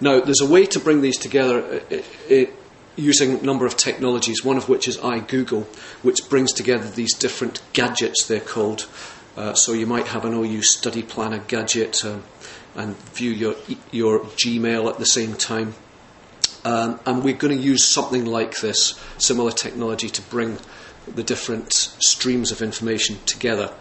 Now, 0.00 0.20
there's 0.20 0.40
a 0.40 0.46
way 0.46 0.66
to 0.66 0.80
bring 0.80 1.00
these 1.00 1.16
together 1.16 1.82
it, 1.88 2.04
it, 2.28 2.54
using 2.98 3.38
a 3.38 3.42
number 3.42 3.64
of 3.64 3.76
technologies, 3.76 4.44
one 4.44 4.56
of 4.56 4.68
which 4.68 4.88
is 4.88 4.98
iGoogle, 4.98 5.64
which 6.02 6.28
brings 6.28 6.52
together 6.52 6.90
these 6.90 7.14
different 7.14 7.62
gadgets, 7.72 8.26
they're 8.26 8.40
called. 8.40 8.88
Uh, 9.36 9.54
so 9.54 9.72
you 9.72 9.86
might 9.86 10.08
have 10.08 10.24
an 10.24 10.34
OU 10.34 10.62
study 10.62 11.02
planner 11.02 11.38
gadget 11.38 12.04
uh, 12.04 12.18
and 12.74 12.96
view 13.12 13.30
your, 13.30 13.54
your 13.92 14.20
Gmail 14.20 14.90
at 14.90 14.98
the 14.98 15.06
same 15.06 15.34
time. 15.34 15.74
Um, 16.64 16.98
and 17.06 17.22
we're 17.22 17.36
going 17.36 17.56
to 17.56 17.62
use 17.62 17.84
something 17.84 18.24
like 18.24 18.60
this, 18.60 19.00
similar 19.16 19.52
technology, 19.52 20.08
to 20.10 20.22
bring 20.22 20.58
the 21.06 21.22
different 21.22 21.72
streams 21.72 22.50
of 22.50 22.60
information 22.60 23.18
together. 23.26 23.72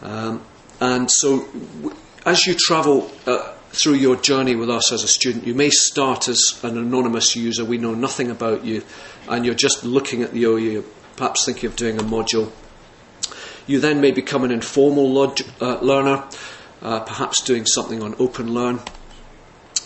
Um, 0.00 0.42
and 0.80 1.10
so, 1.10 1.44
w- 1.82 1.94
as 2.24 2.46
you 2.46 2.54
travel 2.54 3.12
uh, 3.26 3.52
through 3.72 3.94
your 3.94 4.16
journey 4.16 4.54
with 4.54 4.70
us 4.70 4.92
as 4.92 5.02
a 5.02 5.08
student, 5.08 5.46
you 5.46 5.54
may 5.54 5.70
start 5.70 6.28
as 6.28 6.60
an 6.62 6.78
anonymous 6.78 7.34
user. 7.34 7.64
We 7.64 7.78
know 7.78 7.94
nothing 7.94 8.30
about 8.30 8.64
you, 8.64 8.84
and 9.28 9.44
you're 9.44 9.54
just 9.54 9.84
looking 9.84 10.22
at 10.22 10.32
the 10.32 10.44
OU, 10.44 10.84
perhaps 11.16 11.44
thinking 11.44 11.68
of 11.68 11.76
doing 11.76 11.98
a 11.98 12.02
module. 12.02 12.52
You 13.66 13.80
then 13.80 14.00
may 14.00 14.10
become 14.10 14.44
an 14.44 14.50
informal 14.50 15.10
log- 15.10 15.40
uh, 15.60 15.78
learner, 15.80 16.24
uh, 16.82 17.00
perhaps 17.00 17.42
doing 17.42 17.66
something 17.66 18.02
on 18.02 18.14
Open 18.18 18.52
Learn 18.52 18.80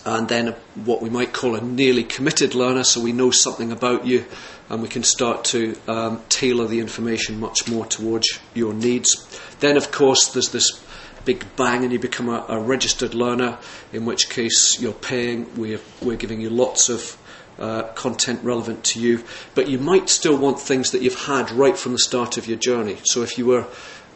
and 0.06 0.28
then 0.28 0.54
what 0.84 1.02
we 1.02 1.10
might 1.10 1.32
call 1.32 1.56
a 1.56 1.60
nearly 1.60 2.04
committed 2.04 2.54
learner, 2.54 2.84
so 2.84 3.00
we 3.00 3.10
know 3.10 3.32
something 3.32 3.72
about 3.72 4.06
you 4.06 4.24
and 4.70 4.80
we 4.80 4.88
can 4.88 5.02
start 5.02 5.44
to 5.44 5.76
um, 5.88 6.22
tailor 6.28 6.66
the 6.66 6.78
information 6.78 7.40
much 7.40 7.68
more 7.68 7.84
towards 7.86 8.38
your 8.54 8.72
needs. 8.72 9.26
Then, 9.58 9.76
of 9.76 9.90
course, 9.90 10.28
there's 10.28 10.50
this 10.50 10.80
big 11.26 11.44
bang 11.56 11.84
and 11.84 11.92
you 11.92 11.98
become 11.98 12.30
a, 12.30 12.46
a 12.48 12.58
registered 12.58 13.12
learner, 13.12 13.58
in 13.92 14.06
which 14.06 14.30
case 14.30 14.80
you're 14.80 14.94
paying, 14.94 15.54
we're, 15.56 15.80
we're 16.00 16.16
giving 16.16 16.40
you 16.40 16.48
lots 16.48 16.88
of 16.88 17.18
uh, 17.58 17.82
content 17.94 18.42
relevant 18.42 18.84
to 18.84 19.00
you, 19.00 19.22
but 19.54 19.68
you 19.68 19.78
might 19.78 20.08
still 20.08 20.36
want 20.36 20.58
things 20.58 20.92
that 20.92 21.02
you've 21.02 21.26
had 21.26 21.50
right 21.50 21.76
from 21.76 21.92
the 21.92 21.98
start 21.98 22.38
of 22.38 22.46
your 22.46 22.58
journey. 22.58 22.96
So 23.04 23.22
if 23.22 23.36
you 23.36 23.46
were, 23.46 23.66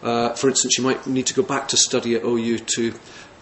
uh, 0.02 0.31
for 0.31 0.49
instance, 0.49 0.79
you 0.79 0.85
might 0.85 1.07
need 1.07 1.26
to 1.26 1.35
go 1.35 1.43
back 1.43 1.69
to 1.69 1.76
study 1.76 2.14
at 2.14 2.25
OU 2.25 2.59
to 2.59 2.95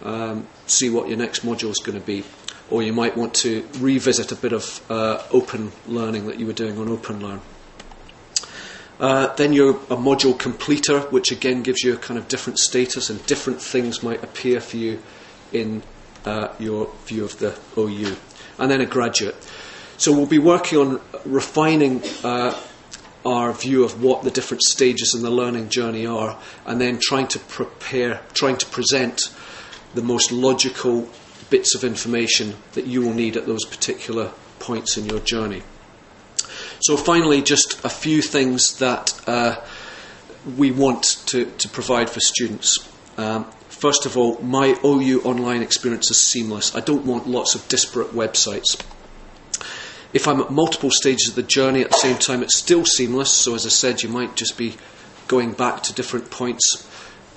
um, 0.03 0.47
see 0.65 0.89
what 0.89 1.07
your 1.07 1.17
next 1.17 1.45
module 1.45 1.69
is 1.69 1.79
going 1.79 1.99
to 1.99 2.05
be 2.05 2.23
or 2.71 2.83
you 2.83 2.93
might 2.93 3.17
want 3.17 3.33
to 3.33 3.67
revisit 3.79 4.31
a 4.31 4.35
bit 4.35 4.53
of 4.53 4.81
uh, 4.91 5.23
open 5.31 5.71
learning 5.87 6.27
that 6.27 6.39
you 6.39 6.45
were 6.45 6.53
doing 6.53 6.77
on 6.77 6.87
Open 6.87 7.19
Learn. 7.19 7.41
Uh, 8.99 9.33
then 9.35 9.53
you're 9.53 9.71
a 9.71 9.95
module 9.95 10.37
completer, 10.37 10.99
which 11.09 11.31
again 11.31 11.63
gives 11.63 11.83
you 11.83 11.93
a 11.93 11.97
kind 11.97 12.17
of 12.17 12.27
different 12.27 12.59
status, 12.59 13.09
and 13.09 13.25
different 13.25 13.61
things 13.61 14.03
might 14.03 14.23
appear 14.23 14.59
for 14.59 14.77
you 14.77 15.01
in 15.53 15.81
uh, 16.25 16.49
your 16.59 16.91
view 17.05 17.23
of 17.23 17.39
the 17.39 17.57
OU. 17.77 18.15
And 18.57 18.69
then 18.69 18.81
a 18.81 18.85
graduate. 18.85 19.35
So 19.97 20.11
we'll 20.11 20.25
be 20.25 20.39
working 20.39 20.79
on 20.79 21.01
refining 21.25 22.03
uh, 22.23 22.59
our 23.25 23.53
view 23.53 23.83
of 23.83 24.01
what 24.03 24.23
the 24.23 24.31
different 24.31 24.63
stages 24.63 25.13
in 25.15 25.21
the 25.21 25.29
learning 25.29 25.69
journey 25.69 26.05
are, 26.05 26.37
and 26.65 26.79
then 26.79 26.99
trying 27.01 27.27
to 27.27 27.39
prepare, 27.39 28.21
trying 28.33 28.57
to 28.57 28.65
present 28.65 29.21
the 29.93 30.01
most 30.01 30.31
logical 30.31 31.07
bits 31.49 31.73
of 31.73 31.83
information 31.83 32.55
that 32.73 32.85
you 32.85 33.01
will 33.01 33.13
need 33.13 33.35
at 33.35 33.45
those 33.45 33.65
particular 33.65 34.31
points 34.59 34.97
in 34.97 35.05
your 35.05 35.19
journey. 35.19 35.63
So, 36.81 36.97
finally, 36.97 37.41
just 37.41 37.83
a 37.83 37.89
few 37.89 38.21
things 38.21 38.77
that 38.79 39.19
uh, 39.27 39.55
we 40.57 40.71
want 40.71 41.21
to, 41.27 41.45
to 41.45 41.69
provide 41.69 42.09
for 42.09 42.19
students. 42.19 42.77
Um, 43.17 43.45
first 43.69 44.05
of 44.05 44.17
all, 44.17 44.39
my 44.41 44.77
OU 44.83 45.21
online 45.23 45.61
experience 45.61 46.09
is 46.09 46.25
seamless. 46.25 46.75
I 46.75 46.79
don't 46.79 47.05
want 47.05 47.27
lots 47.27 47.55
of 47.55 47.67
disparate 47.67 48.13
websites. 48.13 48.81
If 50.11 50.27
I'm 50.27 50.39
at 50.39 50.51
multiple 50.51 50.89
stages 50.91 51.29
of 51.29 51.35
the 51.35 51.43
journey 51.43 51.81
at 51.81 51.89
the 51.89 51.97
same 51.97 52.17
time, 52.17 52.41
it's 52.41 52.57
still 52.57 52.85
seamless. 52.85 53.31
So, 53.31 53.55
as 53.55 53.65
I 53.65 53.69
said, 53.69 54.01
you 54.01 54.09
might 54.09 54.35
just 54.35 54.57
be 54.57 54.77
going 55.27 55.51
back 55.53 55.83
to 55.83 55.93
different 55.93 56.31
points 56.31 56.87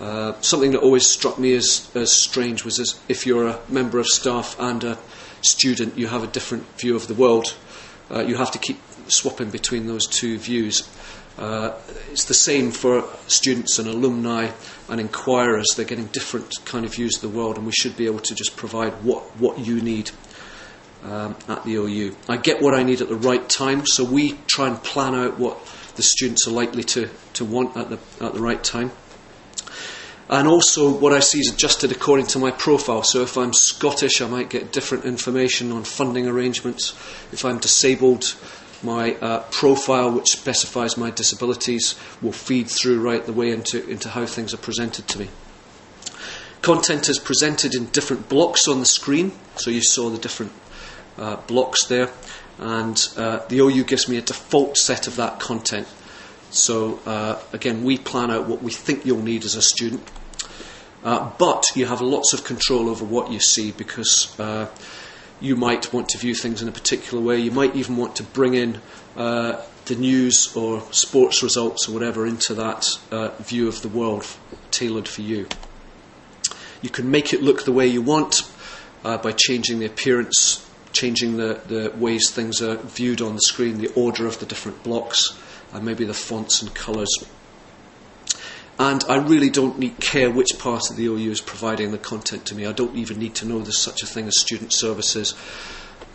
uh, 0.03 0.35
something 0.41 0.73
that 0.73 0.81
always 0.81 1.07
struck 1.07 1.39
me 1.39 1.55
as, 1.55 1.89
as 1.95 2.11
strange 2.13 2.65
was 2.65 2.81
as 2.81 2.99
if 3.09 3.25
you're 3.25 3.47
a 3.47 3.61
member 3.69 4.01
of 4.01 4.07
staff 4.07 4.59
and 4.59 4.83
a 4.83 4.99
student, 5.43 5.97
you 5.97 6.09
have 6.09 6.25
a 6.25 6.27
different 6.27 6.65
view 6.77 6.97
of 6.97 7.07
the 7.07 7.15
world. 7.15 7.55
Uh, 8.11 8.21
you 8.21 8.35
have 8.35 8.51
to 8.51 8.59
keep 8.59 8.81
swapping 9.13 9.51
between 9.51 9.87
those 9.87 10.07
two 10.07 10.39
views. 10.39 10.89
Uh, 11.39 11.73
it's 12.11 12.27
the 12.27 12.35
same 12.35 12.71
for 12.71 13.05
students 13.27 13.79
and 13.79 13.89
alumni 13.89 14.51
and 14.89 15.01
inquirers. 15.01 15.67
They're 15.75 15.87
getting 15.87 16.07
different 16.07 16.65
kind 16.65 16.85
of 16.85 16.95
views 16.95 17.17
of 17.17 17.23
the 17.23 17.37
world, 17.37 17.57
and 17.57 17.67
we 17.67 17.73
should 17.73 17.97
be 17.97 18.07
able 18.07 18.21
to 18.21 18.35
just 18.35 18.57
provide 18.57 18.93
what, 19.03 19.23
what 19.39 19.59
you 19.59 19.81
need 19.81 20.11
um, 21.05 21.37
at 21.49 21.65
the 21.65 21.75
OU. 21.77 22.17
I 22.29 22.37
get 22.37 22.63
what 22.63 22.75
I 22.75 22.83
need 22.83 23.01
at 23.01 23.09
the 23.09 23.17
right 23.17 23.49
time, 23.49 23.87
so 23.87 24.05
we 24.05 24.39
try 24.47 24.69
and 24.69 24.83
plan 24.83 25.15
out 25.15 25.39
what 25.39 25.59
the 25.97 26.03
students 26.03 26.47
are 26.47 26.53
likely 26.53 26.85
to, 26.85 27.09
to 27.35 27.45
want 27.45 27.77
at 27.77 27.89
the, 27.91 27.99
at 28.25 28.35
the 28.35 28.41
right 28.41 28.63
time. 28.63 28.93
And 30.29 30.49
also, 30.49 30.91
what 30.91 31.13
I 31.13 31.21
see 31.21 31.41
is 31.41 31.53
adjusted 31.53 31.93
according 31.93 32.27
to 32.29 32.39
my 32.39 32.51
profile. 32.53 33.03
So, 33.03 33.21
if 33.21 33.37
I'm 33.37 33.53
Scottish, 33.53 34.23
I 34.23 34.29
might 34.29 34.49
get 34.49 34.73
different 34.73 35.05
information 35.05 35.73
on 35.73 35.85
funding 35.85 36.27
arrangements. 36.27 36.93
If 37.33 37.45
I'm 37.45 37.59
disabled, 37.59 38.35
my 38.83 39.15
uh, 39.15 39.41
profile, 39.51 40.11
which 40.11 40.31
specifies 40.31 40.97
my 40.97 41.11
disabilities, 41.11 41.95
will 42.21 42.33
feed 42.33 42.69
through 42.69 43.01
right 43.01 43.25
the 43.25 43.33
way 43.33 43.51
into, 43.51 43.87
into 43.89 44.09
how 44.11 44.27
things 44.27 44.53
are 44.53 44.59
presented 44.59 45.09
to 45.09 45.19
me. 45.19 45.29
Content 46.63 47.09
is 47.09 47.19
presented 47.19 47.75
in 47.75 47.87
different 47.87 48.29
blocks 48.29 48.69
on 48.69 48.81
the 48.81 48.87
screen, 48.87 49.33
so 49.57 49.71
you 49.71 49.83
saw 49.83 50.11
the 50.11 50.19
different 50.19 50.53
uh, 51.19 51.37
blocks 51.49 51.87
there, 51.87 52.11
and 52.59 53.09
uh, 53.17 53.41
the 53.49 53.59
OU 53.59 53.85
gives 53.85 54.09
me 54.09 54.17
a 54.17 54.23
default 54.23 54.77
set 54.77 55.07
of 55.07 55.17
that 55.17 55.41
content. 55.41 55.89
So, 56.51 57.01
uh, 57.07 57.41
again, 57.53 57.83
we 57.83 57.99
plan 57.99 58.31
out 58.31 58.47
what 58.47 58.63
we 58.63 58.71
think 58.71 59.05
you'll 59.05 59.23
need 59.23 59.45
as 59.45 59.55
a 59.55 59.63
student, 59.63 60.09
uh, 61.03 61.31
but 61.39 61.65
you 61.75 61.87
have 61.87 62.01
lots 62.01 62.33
of 62.33 62.45
control 62.45 62.89
over 62.89 63.05
what 63.05 63.33
you 63.33 63.41
see 63.41 63.73
because 63.73 64.39
uh, 64.39 64.69
you 65.43 65.57
might 65.57 65.93
want 65.93 66.09
to 66.11 66.19
view 66.19 66.35
things 66.35 66.63
in 66.63 66.69
a 66.69 66.73
particular 66.73 67.23
way. 67.23 67.39
You 67.39 67.51
might 67.51 67.75
even 67.75 67.97
want 67.97 68.17
to 68.17 68.23
bring 68.23 68.55
in 68.55 68.81
uh, 69.17 69.61
the 69.87 69.97
news 69.97 70.55
or 70.55 70.81
sports 70.93 71.43
results 71.43 71.89
or 71.89 71.93
whatever 71.93 72.25
into 72.25 72.55
that 72.55 72.87
uh, 73.11 73.31
view 73.41 73.67
of 73.67 73.83
the 73.83 73.89
world 73.89 74.25
tailored 74.71 75.09
for 75.09 75.23
you. 75.23 75.49
You 76.81 76.91
can 76.91 77.11
make 77.11 77.33
it 77.33 77.43
look 77.43 77.65
the 77.65 77.73
way 77.73 77.89
you 77.89 78.03
want 78.03 78.43
uh, 79.05 79.19
by 79.19 79.33
changing 79.33 79.81
the 79.81 79.87
appearance, 79.87 80.65
changing 80.93 81.37
the, 81.37 81.61
the 81.67 81.93
ways 81.97 82.31
things 82.31 82.63
are 82.63 82.77
viewed 82.77 83.21
on 83.21 83.35
the 83.35 83.41
screen, 83.41 83.79
the 83.79 83.93
order 83.95 84.27
of 84.29 84.39
the 84.39 84.47
different 84.47 84.85
blocks, 84.85 85.37
and 85.73 85.85
maybe 85.85 86.05
the 86.05 86.15
fonts 86.15 86.63
and 86.63 86.73
colours. 86.73 87.13
And 88.79 89.05
I 89.09 89.17
really 89.17 89.51
don't 89.51 89.79
need, 89.79 90.01
care 90.01 90.31
which 90.31 90.59
part 90.59 90.91
of 90.91 90.97
the 90.97 91.07
OU 91.07 91.31
is 91.31 91.41
providing 91.41 91.93
the 91.93 91.99
content 91.99 92.47
to 92.47 92.55
me. 92.55 92.67
I 92.67 92.73
don't 92.73 92.97
even 92.97 93.19
need 93.19 93.35
to 93.37 93.47
know 93.47 93.61
there's 93.61 93.79
such 93.79 94.03
a 94.03 94.07
thing 94.07 94.27
as 94.27 94.41
student 94.41 94.73
services 94.73 95.35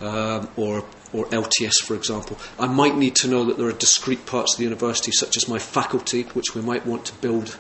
um, 0.02 0.50
or, 0.58 0.86
or 1.14 1.26
LTS, 1.28 1.84
for 1.84 1.96
example. 1.96 2.38
I 2.60 2.68
might 2.68 2.96
need 2.96 3.16
to 3.18 3.28
know 3.28 3.46
that 3.46 3.58
there 3.58 3.68
are 3.68 3.74
discrete 3.74 4.26
parts 4.26 4.54
of 4.54 4.58
the 4.58 4.64
university, 4.66 5.12
such 5.12 5.38
as 5.38 5.48
my 5.48 5.60
faculty, 5.60 6.24
which 6.24 6.56
we 6.56 6.62
might 6.62 6.86
want 6.86 7.06
to 7.06 7.16
build 7.16 7.58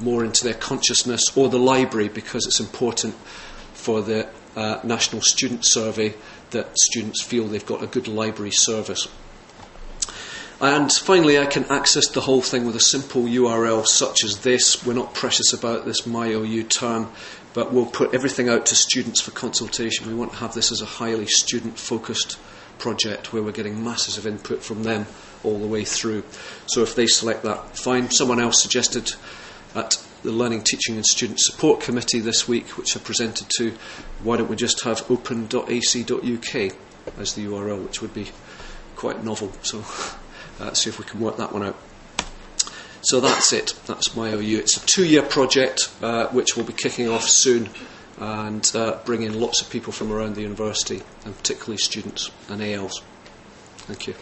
more 0.00 0.24
into 0.24 0.44
their 0.44 0.54
consciousness, 0.54 1.36
or 1.36 1.48
the 1.48 1.58
library, 1.58 2.08
because 2.08 2.46
it's 2.46 2.60
important 2.60 3.14
for 3.72 4.02
the 4.02 4.28
uh, 4.56 4.80
National 4.84 5.22
Student 5.22 5.64
Survey 5.64 6.14
that 6.50 6.76
students 6.78 7.22
feel 7.22 7.46
they've 7.46 7.64
got 7.64 7.82
a 7.82 7.86
good 7.86 8.08
library 8.08 8.52
service. 8.52 9.08
And 10.64 10.90
finally, 10.90 11.38
I 11.38 11.44
can 11.44 11.66
access 11.66 12.08
the 12.08 12.22
whole 12.22 12.40
thing 12.40 12.64
with 12.64 12.74
a 12.74 12.80
simple 12.80 13.24
URL 13.24 13.86
such 13.86 14.24
as 14.24 14.38
this. 14.38 14.82
We're 14.82 14.94
not 14.94 15.12
precious 15.12 15.52
about 15.52 15.84
this 15.84 16.06
MyOU 16.06 16.66
term, 16.70 17.12
but 17.52 17.70
we'll 17.70 17.84
put 17.84 18.14
everything 18.14 18.48
out 18.48 18.64
to 18.66 18.74
students 18.74 19.20
for 19.20 19.30
consultation. 19.30 20.08
We 20.08 20.14
want 20.14 20.32
to 20.32 20.38
have 20.38 20.54
this 20.54 20.72
as 20.72 20.80
a 20.80 20.86
highly 20.86 21.26
student 21.26 21.78
focused 21.78 22.38
project 22.78 23.30
where 23.30 23.42
we're 23.42 23.52
getting 23.52 23.84
masses 23.84 24.16
of 24.16 24.26
input 24.26 24.62
from 24.62 24.84
them 24.84 25.04
all 25.42 25.58
the 25.58 25.66
way 25.66 25.84
through. 25.84 26.24
So 26.64 26.80
if 26.80 26.94
they 26.94 27.08
select 27.08 27.42
that, 27.42 27.76
fine. 27.76 28.10
Someone 28.10 28.40
else 28.40 28.62
suggested 28.62 29.12
at 29.74 30.02
the 30.22 30.32
Learning, 30.32 30.62
Teaching 30.62 30.96
and 30.96 31.04
Student 31.04 31.40
Support 31.40 31.82
Committee 31.82 32.20
this 32.20 32.48
week, 32.48 32.78
which 32.78 32.96
I 32.96 33.00
presented 33.00 33.48
to, 33.58 33.74
why 34.22 34.38
don't 34.38 34.48
we 34.48 34.56
just 34.56 34.82
have 34.84 35.04
open.ac.uk 35.10 36.54
as 37.18 37.34
the 37.34 37.44
URL, 37.44 37.84
which 37.84 38.00
would 38.00 38.14
be 38.14 38.30
quite 38.96 39.22
novel. 39.22 39.52
So 39.60 39.84
see 40.72 40.90
if 40.90 40.98
we 40.98 41.04
can 41.04 41.20
work 41.20 41.36
that 41.36 41.52
one 41.52 41.62
out. 41.62 41.76
So 43.02 43.20
that's 43.20 43.52
it. 43.52 43.74
That's 43.86 44.16
my 44.16 44.30
OU. 44.30 44.58
It's 44.60 44.76
a 44.82 44.86
two 44.86 45.04
year 45.04 45.22
project 45.22 45.90
uh, 46.00 46.28
which 46.28 46.56
will 46.56 46.64
be 46.64 46.72
kicking 46.72 47.08
off 47.08 47.24
soon 47.24 47.68
and 48.18 48.70
uh, 48.74 48.98
bring 49.04 49.22
in 49.22 49.38
lots 49.38 49.60
of 49.60 49.68
people 49.68 49.92
from 49.92 50.12
around 50.12 50.36
the 50.36 50.40
university, 50.42 51.02
and 51.24 51.36
particularly 51.36 51.76
students 51.76 52.30
and 52.48 52.62
ALs. 52.62 53.02
Thank 53.86 54.06
you. 54.06 54.14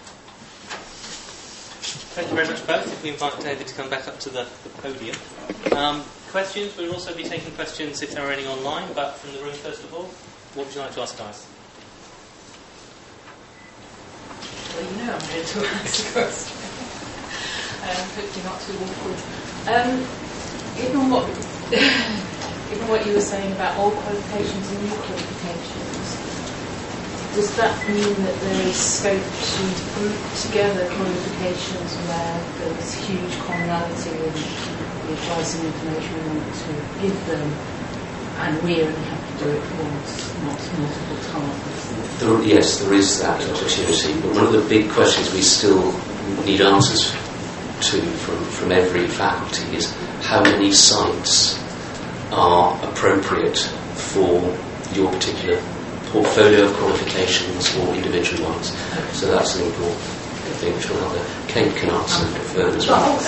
Thank 2.14 2.28
you 2.28 2.34
very 2.34 2.48
much, 2.48 2.66
both. 2.66 2.86
If 2.86 3.02
we 3.02 3.10
invite 3.10 3.38
David 3.40 3.66
to 3.66 3.74
come 3.74 3.88
back 3.88 4.08
up 4.08 4.18
to 4.20 4.30
the, 4.30 4.46
the 4.64 4.68
podium. 4.80 5.16
Um, 5.76 6.02
questions? 6.30 6.76
We'll 6.76 6.92
also 6.92 7.14
be 7.14 7.24
taking 7.24 7.52
questions 7.52 8.02
if 8.02 8.12
there 8.12 8.26
are 8.26 8.32
any 8.32 8.46
online, 8.46 8.92
but 8.94 9.14
from 9.14 9.32
the 9.34 9.44
room 9.44 9.54
first 9.54 9.84
of 9.84 9.94
all. 9.94 10.04
What 10.54 10.66
would 10.66 10.74
you 10.74 10.80
like 10.80 10.92
to 10.94 11.02
ask, 11.02 11.16
guys? 11.16 11.46
Well, 14.74 14.84
you 14.84 14.96
know 15.04 15.12
I'm 15.14 15.28
here 15.28 15.44
to 15.44 15.58
ask 15.66 16.08
a 16.08 16.12
question. 16.12 16.56
um, 17.82 18.08
hopefully 18.16 18.44
not 18.44 18.60
too 18.60 18.76
awkward. 18.78 19.20
Um, 19.68 20.06
given 20.76 21.10
what, 21.10 21.26
given 22.70 22.88
what 22.88 23.06
you 23.06 23.12
were 23.12 23.20
saying 23.20 23.52
about 23.52 23.78
old 23.78 23.94
qualifications 23.94 24.70
and 24.72 24.82
new 24.82 24.96
qualifications, 24.96 26.32
does 27.34 27.56
that 27.56 27.72
mean 27.88 28.14
that 28.24 28.38
there 28.40 28.60
is 28.68 28.76
scope 28.76 29.22
to 29.22 29.62
group 29.96 30.16
together 30.44 30.88
qualifications 30.92 31.96
where 32.08 32.44
there 32.60 32.76
is 32.78 32.94
huge 33.06 33.32
commonality 33.40 34.10
in 34.10 34.32
the 34.32 35.12
advice 35.16 35.56
and 35.56 35.66
information 35.66 36.12
we 36.12 36.28
want 36.28 36.54
to 36.54 36.72
give 37.00 37.26
them, 37.26 37.48
and 38.44 38.62
we 38.62 38.82
only 38.82 39.04
have 39.08 39.21
do 39.42 39.50
it 39.50 39.62
once, 39.78 40.34
not 40.42 40.78
multiple 40.78 41.16
times? 41.32 42.20
There, 42.20 42.42
yes, 42.42 42.80
there 42.80 42.94
is 42.94 43.20
that 43.20 43.42
opportunity, 43.50 44.20
but 44.20 44.34
one 44.34 44.46
of 44.46 44.52
the 44.52 44.66
big 44.68 44.90
questions 44.90 45.32
we 45.32 45.42
still 45.42 45.92
need 46.44 46.60
answers 46.60 47.10
to 47.10 48.00
from, 48.00 48.44
from 48.44 48.72
every 48.72 49.08
faculty 49.08 49.76
is 49.76 49.92
how 50.22 50.42
many 50.42 50.72
sites 50.72 51.58
are 52.30 52.78
appropriate 52.88 53.58
for 53.94 54.40
your 54.94 55.10
particular 55.10 55.60
portfolio 56.06 56.66
of 56.66 56.72
qualifications 56.76 57.76
or 57.78 57.94
individual 57.94 58.50
ones. 58.50 58.68
So 59.12 59.26
that's 59.26 59.56
an 59.56 59.66
important 59.66 59.98
thing 60.60 60.74
which 60.76 60.88
we'll 60.88 61.00
have 61.00 61.48
Kate 61.48 61.74
can 61.76 61.90
answer 61.90 62.24
um, 62.24 62.34
further 62.54 62.76
as 62.76 62.86
well. 62.86 63.18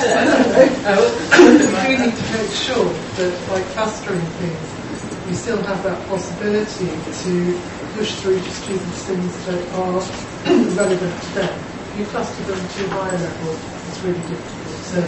we 1.89 1.97
need 1.97 2.15
to 2.15 2.33
make 2.33 2.51
sure 2.53 2.85
that 3.17 3.49
by 3.49 3.61
clustering 3.73 4.21
things, 4.21 4.84
you 5.29 5.35
still 5.35 5.63
have 5.63 5.83
that 5.83 6.09
possibility 6.09 6.89
to 7.25 7.61
push 7.95 8.21
through 8.21 8.39
to 8.39 8.51
students 8.51 9.03
things 9.05 9.47
that 9.47 9.63
are 9.75 10.01
relevant 10.77 11.23
to 11.23 11.31
them. 11.35 11.61
If 11.93 11.99
you 11.99 12.05
cluster 12.07 12.43
them 12.45 12.61
too 12.77 12.87
high 12.89 13.09
a 13.09 13.19
level, 13.19 13.57
it's 13.89 14.01
really 14.03 14.21
difficult. 14.29 14.65
So 14.85 15.01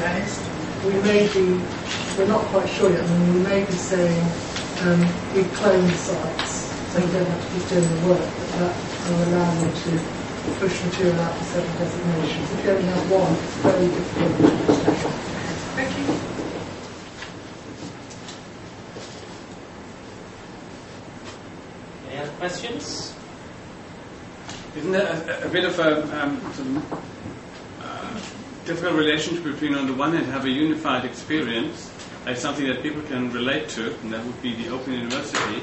we 0.88 0.94
may 1.02 1.26
be, 1.32 1.60
we're 2.16 2.28
not 2.28 2.42
quite 2.46 2.68
sure 2.68 2.90
yet, 2.90 3.04
I 3.04 3.18
mean, 3.18 3.34
we 3.34 3.40
may 3.40 3.64
be 3.64 3.72
saying 3.72 4.22
um, 4.82 5.00
we 5.34 5.44
clone 5.54 5.90
sites, 5.90 6.72
so 6.92 6.98
you 6.98 7.12
don't 7.12 7.26
have 7.26 7.42
to 7.42 7.58
keep 7.58 7.68
doing 7.68 8.00
the 8.00 8.08
work, 8.08 8.20
but 8.20 8.48
that 8.58 8.74
will 9.10 9.24
allow 9.28 9.52
you 9.62 9.70
to 9.70 10.16
push 10.58 10.84
material 10.84 11.20
out 11.20 11.36
to 11.36 11.44
certain 11.44 11.76
designations. 11.76 12.52
If 12.52 12.64
you 12.64 12.70
only 12.70 12.84
have 12.84 13.10
one, 13.10 13.32
it's 13.32 13.56
very 13.56 13.88
difficult. 13.88 14.96
Thank 15.76 15.98
you. 15.98 16.16
Any 22.10 22.18
other 22.20 22.32
questions? 22.46 23.12
Isn't 24.76 24.92
there 24.92 25.40
a, 25.42 25.48
a 25.48 25.50
bit 25.50 25.64
of 25.64 25.76
a 25.80 26.22
um, 26.22 26.52
some, 26.52 27.00
uh, 27.82 28.20
difficult 28.64 28.94
relationship 28.94 29.42
between, 29.42 29.74
on 29.74 29.88
the 29.88 29.92
one 29.92 30.12
hand, 30.12 30.26
have 30.26 30.44
a 30.44 30.50
unified 30.50 31.04
experience, 31.04 31.90
like 32.24 32.36
something 32.36 32.64
that 32.68 32.84
people 32.84 33.02
can 33.02 33.32
relate 33.32 33.68
to, 33.70 33.92
and 33.98 34.12
that 34.12 34.24
would 34.24 34.40
be 34.42 34.54
the 34.54 34.68
Open 34.68 34.92
University. 34.92 35.60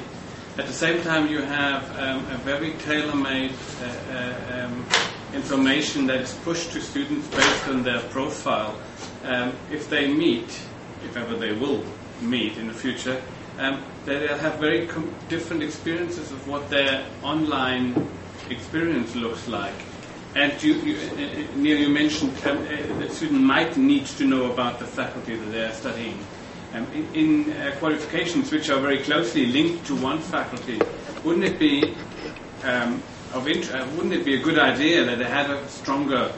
At 0.57 0.67
the 0.67 0.73
same 0.73 1.01
time, 1.03 1.29
you 1.29 1.41
have 1.41 1.83
um, 1.97 2.19
a 2.29 2.37
very 2.39 2.73
tailor-made 2.79 3.53
uh, 3.53 3.85
uh, 3.85 4.65
um, 4.65 4.85
information 5.33 6.05
that 6.07 6.19
is 6.19 6.33
pushed 6.43 6.73
to 6.73 6.81
students 6.81 7.29
based 7.29 7.67
on 7.69 7.83
their 7.83 8.01
profile. 8.09 8.77
Um, 9.23 9.53
if 9.71 9.89
they 9.89 10.13
meet, 10.13 10.49
if 11.05 11.15
ever 11.15 11.37
they 11.37 11.53
will 11.53 11.81
meet 12.19 12.57
in 12.57 12.67
the 12.67 12.73
future, 12.73 13.21
um, 13.59 13.83
they'll 14.05 14.37
have 14.37 14.59
very 14.59 14.87
com- 14.87 15.13
different 15.29 15.63
experiences 15.63 16.31
of 16.31 16.47
what 16.47 16.69
their 16.69 17.05
online 17.21 18.07
experience 18.49 19.15
looks 19.15 19.47
like. 19.47 19.73
And 20.35 20.61
you, 20.63 20.73
you, 20.75 20.97
uh, 20.97 21.55
Neil, 21.55 21.77
you 21.77 21.89
mentioned 21.89 22.33
um, 22.45 22.57
uh, 22.57 22.99
the 22.99 23.09
student 23.09 23.41
might 23.41 23.77
need 23.77 24.05
to 24.07 24.25
know 24.25 24.51
about 24.51 24.79
the 24.79 24.85
faculty 24.85 25.35
that 25.35 25.51
they 25.51 25.63
are 25.63 25.73
studying. 25.73 26.17
Um, 26.73 26.87
in, 26.93 27.13
in 27.13 27.53
uh, 27.53 27.75
qualifications 27.77 28.51
which 28.51 28.69
are 28.71 28.79
very 28.79 28.97
closely 28.99 29.45
linked 29.45 29.85
to 29.87 29.95
one 29.95 30.19
faculty, 30.19 30.81
wouldn't 31.23 31.45
it 31.45 31.59
be 31.59 31.95
um, 32.63 33.01
of 33.33 33.47
int- 33.47 33.71
uh, 33.71 33.85
wouldn't 33.95 34.13
it 34.13 34.25
be 34.25 34.35
a 34.35 34.41
good 34.41 34.57
idea 34.57 35.03
that 35.05 35.19
they 35.19 35.25
have 35.25 35.51
a 35.51 35.67
stronger 35.69 36.33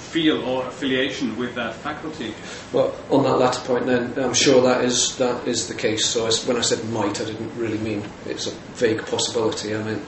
feel 0.00 0.42
or 0.44 0.66
affiliation 0.66 1.36
with 1.36 1.54
that 1.54 1.74
faculty. 1.74 2.34
Well, 2.72 2.94
on 3.10 3.22
that 3.24 3.38
latter 3.38 3.60
point, 3.60 3.86
then 3.86 4.12
I'm 4.18 4.34
sure 4.34 4.62
that 4.62 4.84
is 4.84 5.16
that 5.18 5.46
is 5.46 5.68
the 5.68 5.74
case. 5.74 6.06
So 6.06 6.28
when 6.46 6.56
I 6.56 6.62
said 6.62 6.84
might, 6.90 7.20
I 7.20 7.24
didn't 7.24 7.56
really 7.56 7.78
mean 7.78 8.02
it's 8.26 8.46
a 8.46 8.52
vague 8.74 9.04
possibility. 9.06 9.74
I 9.74 9.82
mean 9.82 10.02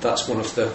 that's 0.00 0.28
one 0.28 0.38
of 0.38 0.54
the 0.54 0.72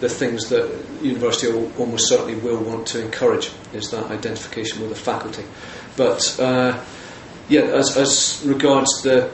the 0.00 0.08
things 0.08 0.48
that 0.48 0.68
university 1.00 1.52
almost 1.78 2.08
certainly 2.08 2.34
will 2.34 2.60
want 2.60 2.88
to 2.88 3.00
encourage 3.00 3.52
is 3.72 3.90
that 3.92 4.10
identification 4.10 4.80
with 4.80 4.90
the 4.90 4.96
faculty. 4.96 5.44
But 5.96 6.40
uh, 6.40 6.82
yeah, 7.48 7.62
as, 7.62 7.96
as 7.96 8.42
regards 8.44 9.02
the 9.02 9.30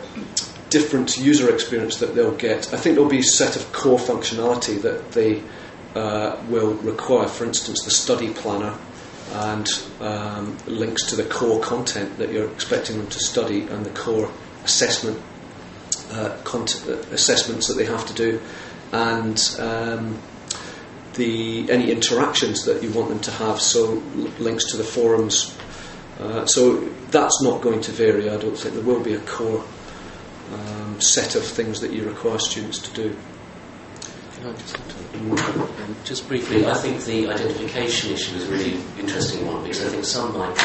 different 0.68 1.16
user 1.16 1.52
experience 1.52 1.96
that 2.00 2.14
they'll 2.14 2.36
get, 2.36 2.72
I 2.74 2.76
think 2.76 2.96
there'll 2.96 3.10
be 3.10 3.20
a 3.20 3.22
set 3.22 3.56
of 3.56 3.72
core 3.72 3.98
functionality 3.98 4.80
that 4.82 5.12
they 5.12 5.42
uh, 5.94 6.36
will 6.48 6.74
require. 6.74 7.28
For 7.28 7.44
instance, 7.44 7.84
the 7.84 7.90
study 7.90 8.32
planner 8.32 8.76
and 9.32 9.66
um, 10.00 10.56
links 10.66 11.04
to 11.10 11.16
the 11.16 11.24
core 11.24 11.60
content 11.60 12.16
that 12.18 12.30
you're 12.30 12.50
expecting 12.50 12.98
them 12.98 13.08
to 13.08 13.18
study 13.18 13.62
and 13.62 13.84
the 13.84 13.90
core 13.90 14.30
assessment 14.64 15.20
uh, 16.10 16.36
cont- 16.44 16.84
uh, 16.88 16.92
assessments 17.12 17.68
that 17.68 17.74
they 17.74 17.84
have 17.84 18.06
to 18.06 18.14
do, 18.14 18.40
and 18.92 19.56
um, 19.58 20.18
the 21.14 21.70
any 21.70 21.90
interactions 21.90 22.64
that 22.64 22.82
you 22.82 22.90
want 22.92 23.08
them 23.10 23.20
to 23.20 23.30
have. 23.30 23.60
So 23.60 24.02
l- 24.16 24.32
links 24.38 24.70
to 24.70 24.76
the 24.76 24.84
forums. 24.84 25.56
Uh, 26.18 26.46
so 26.46 26.80
that's 27.10 27.42
not 27.42 27.60
going 27.60 27.80
to 27.82 27.92
vary. 27.92 28.28
I 28.28 28.38
don't 28.38 28.56
think 28.56 28.74
there 28.74 28.82
will 28.82 29.02
be 29.02 29.14
a 29.14 29.20
core 29.20 29.64
um, 30.52 31.00
set 31.00 31.36
of 31.36 31.44
things 31.44 31.80
that 31.80 31.92
you 31.92 32.04
require 32.04 32.38
students 32.38 32.78
to 32.80 32.94
do. 32.94 33.16
Can 34.38 34.46
I 34.46 34.52
just, 34.52 34.76
um, 34.78 35.96
just 36.04 36.28
briefly, 36.28 36.64
I 36.64 36.74
think 36.74 37.02
the 37.04 37.28
identification 37.28 38.12
issue 38.12 38.36
is 38.36 38.48
a 38.48 38.52
really 38.52 38.78
interesting 38.98 39.44
one 39.46 39.62
because 39.64 39.84
I 39.84 39.88
think 39.88 40.04
some 40.04 40.36
might 40.38 40.56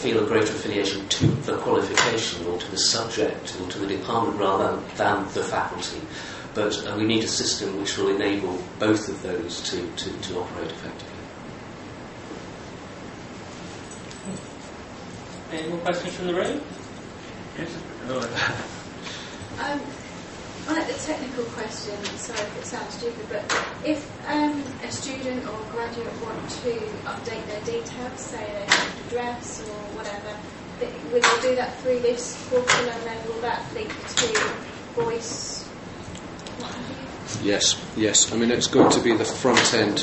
feel 0.00 0.24
a 0.24 0.26
greater 0.26 0.52
affiliation 0.52 1.06
to 1.08 1.26
the 1.26 1.58
qualification 1.58 2.46
or 2.46 2.58
to 2.58 2.70
the 2.72 2.78
subject 2.78 3.56
or 3.60 3.70
to 3.70 3.78
the 3.78 3.86
department 3.86 4.38
rather 4.40 4.80
than 4.96 5.24
the 5.34 5.44
faculty. 5.44 6.00
But 6.54 6.84
uh, 6.86 6.96
we 6.96 7.04
need 7.04 7.22
a 7.22 7.28
system 7.28 7.78
which 7.78 7.96
will 7.96 8.08
enable 8.08 8.60
both 8.80 9.08
of 9.08 9.22
those 9.22 9.60
to, 9.70 9.86
to, 9.86 10.10
to 10.10 10.40
operate 10.40 10.72
effectively. 10.72 11.14
Any 15.52 15.68
more 15.68 15.78
questions 15.78 16.14
from 16.14 16.26
the 16.26 16.34
room? 16.34 16.62
Yes. 17.58 17.76
Um, 19.60 19.80
on 20.68 20.78
a 20.78 20.92
technical 20.92 21.44
question, 21.44 21.94
sorry 22.16 22.40
if 22.40 22.58
it 22.58 22.66
sounds 22.66 22.94
stupid, 22.94 23.26
but 23.28 23.44
if 23.84 24.10
um, 24.28 24.62
a 24.82 24.90
student 24.90 25.46
or 25.48 25.58
graduate 25.72 26.12
want 26.22 26.48
to 26.50 26.72
update 27.04 27.44
their 27.46 27.60
details, 27.64 28.20
say 28.20 28.44
their 28.44 28.66
address 29.06 29.62
or 29.68 29.96
whatever, 29.96 30.36
will 31.12 31.20
they 31.20 31.48
do 31.48 31.56
that 31.56 31.76
through 31.80 32.00
this 32.00 32.36
portal 32.48 32.88
and 32.88 33.02
then 33.02 33.28
will 33.28 33.40
that 33.40 33.62
link 33.74 33.90
to 34.16 34.52
voice? 34.94 35.68
Yes, 37.42 37.80
yes. 37.96 38.32
I 38.32 38.36
mean, 38.36 38.50
it's 38.50 38.66
going 38.66 38.90
to 38.90 39.00
be 39.00 39.16
the 39.16 39.24
front 39.24 39.72
end 39.72 39.98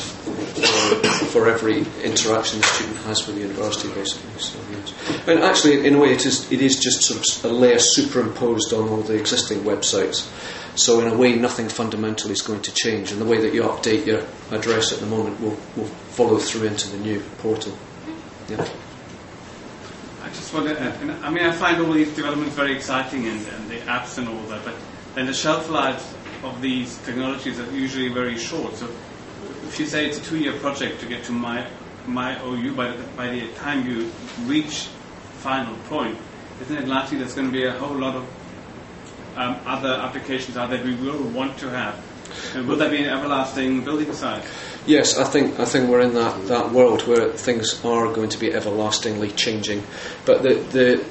for, 0.88 1.26
for 1.26 1.50
every 1.50 1.80
interaction 2.04 2.60
the 2.62 2.68
student 2.68 2.98
has 3.06 3.26
with 3.28 3.36
the 3.36 3.42
university, 3.42 3.90
basically. 3.90 4.40
So, 4.40 4.60
yes. 4.72 5.28
And 5.28 5.40
actually, 5.40 5.86
in 5.86 5.96
a 5.96 6.00
way, 6.00 6.14
it 6.14 6.26
is 6.26 6.52
it 6.52 6.62
is 6.62 6.80
just 6.80 7.04
sort 7.04 7.20
of 7.20 7.52
a 7.52 7.54
layer 7.54 7.80
superimposed 7.80 8.74
on 8.74 8.90
all 8.90 9.02
the 9.02 9.16
existing 9.16 9.60
websites. 9.60 10.30
So, 10.76 11.02
in 11.02 11.08
a 11.08 11.18
way, 11.18 11.36
nothing 11.36 11.70
fundamental 11.70 12.32
is 12.32 12.42
going 12.42 12.62
to 12.62 12.74
change, 12.74 13.12
and 13.12 13.20
the 13.20 13.26
way 13.26 13.40
that 13.42 13.54
you 13.54 13.64
update 13.64 14.06
your 14.06 14.24
address 14.52 14.94
at 14.94 15.00
the 15.00 15.08
moment 15.08 15.40
will, 15.42 15.58
will 15.76 15.90
follow 16.16 16.38
through 16.38 16.68
into 16.68 16.90
the 16.90 16.98
new 16.98 17.20
portal. 17.40 17.74
Yeah. 18.48 18.68
I 20.24 20.30
just 20.30 20.54
want 20.54 20.68
to, 20.68 20.80
uh, 20.80 21.18
I 21.24 21.30
mean, 21.30 21.44
I 21.44 21.52
find 21.52 21.82
all 21.82 21.92
these 21.92 22.14
developments 22.14 22.54
very 22.56 22.76
exciting 22.76 23.28
and, 23.28 23.48
and 23.48 23.70
the 23.70 23.78
apps 23.88 24.18
and 24.18 24.28
all 24.28 24.42
that, 24.50 24.64
but 24.66 24.76
then 25.16 25.26
the 25.26 25.34
shelf 25.34 25.70
lives 25.70 26.14
of 26.44 26.62
these 26.62 26.98
technologies 27.00 27.60
are 27.60 27.72
usually 27.72 28.10
very 28.10 28.38
short. 28.38 28.76
So 28.76 28.90
if 29.68 29.80
you 29.80 29.86
say 29.86 30.08
it's 30.08 30.18
a 30.18 30.24
two-year 30.24 30.54
project 30.60 31.00
to 31.02 31.06
get 31.06 31.24
to 31.26 31.32
my 31.32 31.68
my 32.08 32.42
OU, 32.42 32.74
by 32.74 32.92
the, 32.92 33.04
by 33.18 33.28
the 33.28 33.48
time 33.56 33.86
you 33.86 34.10
reach 34.46 34.88
final 35.40 35.76
point, 35.90 36.18
isn't 36.62 36.78
it 36.78 36.88
likely 36.88 37.18
there's 37.18 37.34
going 37.34 37.48
to 37.48 37.54
be 37.54 37.66
a 37.66 37.74
whole 37.74 37.98
lot 37.98 38.16
of 38.16 38.24
um, 39.36 39.60
other 39.66 39.90
applications 39.90 40.56
out 40.56 40.72
we 40.86 40.96
will 40.96 41.22
want 41.30 41.58
to 41.60 41.70
have? 41.70 42.02
And 42.56 42.68
will 42.68 42.78
there 42.78 42.90
be 42.90 43.04
an 43.04 43.10
everlasting 43.10 43.84
building 43.84 44.12
site? 44.14 44.44
Yes, 44.86 45.18
I 45.18 45.26
think 45.26 45.60
I 45.60 45.66
think 45.66 45.90
we're 45.90 46.02
in 46.02 46.14
that, 46.14 46.48
that 46.48 46.72
world 46.72 47.06
where 47.08 47.32
things 47.34 47.84
are 47.84 48.14
going 48.14 48.30
to 48.30 48.38
be 48.38 48.54
everlastingly 48.54 49.32
changing. 49.32 49.84
But 50.26 50.44
the, 50.44 50.56
the 50.56 51.06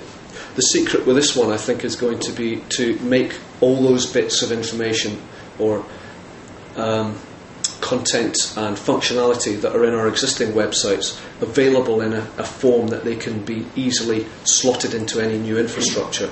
the 0.54 0.62
secret 0.62 1.06
with 1.06 1.16
this 1.16 1.36
one, 1.36 1.50
I 1.50 1.58
think, 1.58 1.84
is 1.84 1.96
going 1.96 2.20
to 2.20 2.32
be 2.32 2.62
to 2.70 2.98
make 3.00 3.38
all 3.60 3.82
those 3.82 4.10
bits 4.10 4.42
of 4.42 4.52
information 4.52 5.20
or 5.58 5.84
um, 6.76 7.18
content 7.80 8.36
and 8.56 8.76
functionality 8.76 9.60
that 9.60 9.74
are 9.74 9.84
in 9.84 9.94
our 9.94 10.08
existing 10.08 10.52
websites 10.52 11.20
available 11.40 12.00
in 12.00 12.12
a, 12.12 12.28
a 12.38 12.44
form 12.44 12.88
that 12.88 13.04
they 13.04 13.16
can 13.16 13.44
be 13.44 13.66
easily 13.76 14.26
slotted 14.44 14.94
into 14.94 15.20
any 15.20 15.38
new 15.38 15.58
infrastructure. 15.58 16.30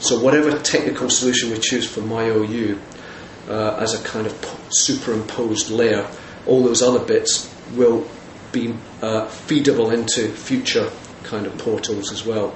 So 0.00 0.20
whatever 0.20 0.58
technical 0.58 1.08
solution 1.08 1.50
we 1.50 1.58
choose 1.58 1.88
for 1.88 2.00
MyOU 2.00 2.78
uh, 3.48 3.76
as 3.76 3.94
a 3.94 4.04
kind 4.04 4.26
of 4.26 4.58
superimposed 4.70 5.70
layer, 5.70 6.08
all 6.46 6.62
those 6.62 6.82
other 6.82 7.04
bits 7.04 7.52
will 7.74 8.08
be 8.52 8.74
uh, 9.02 9.26
feedable 9.26 9.92
into 9.92 10.28
future 10.28 10.90
kind 11.22 11.46
of 11.46 11.56
portals 11.58 12.12
as 12.12 12.24
well. 12.24 12.54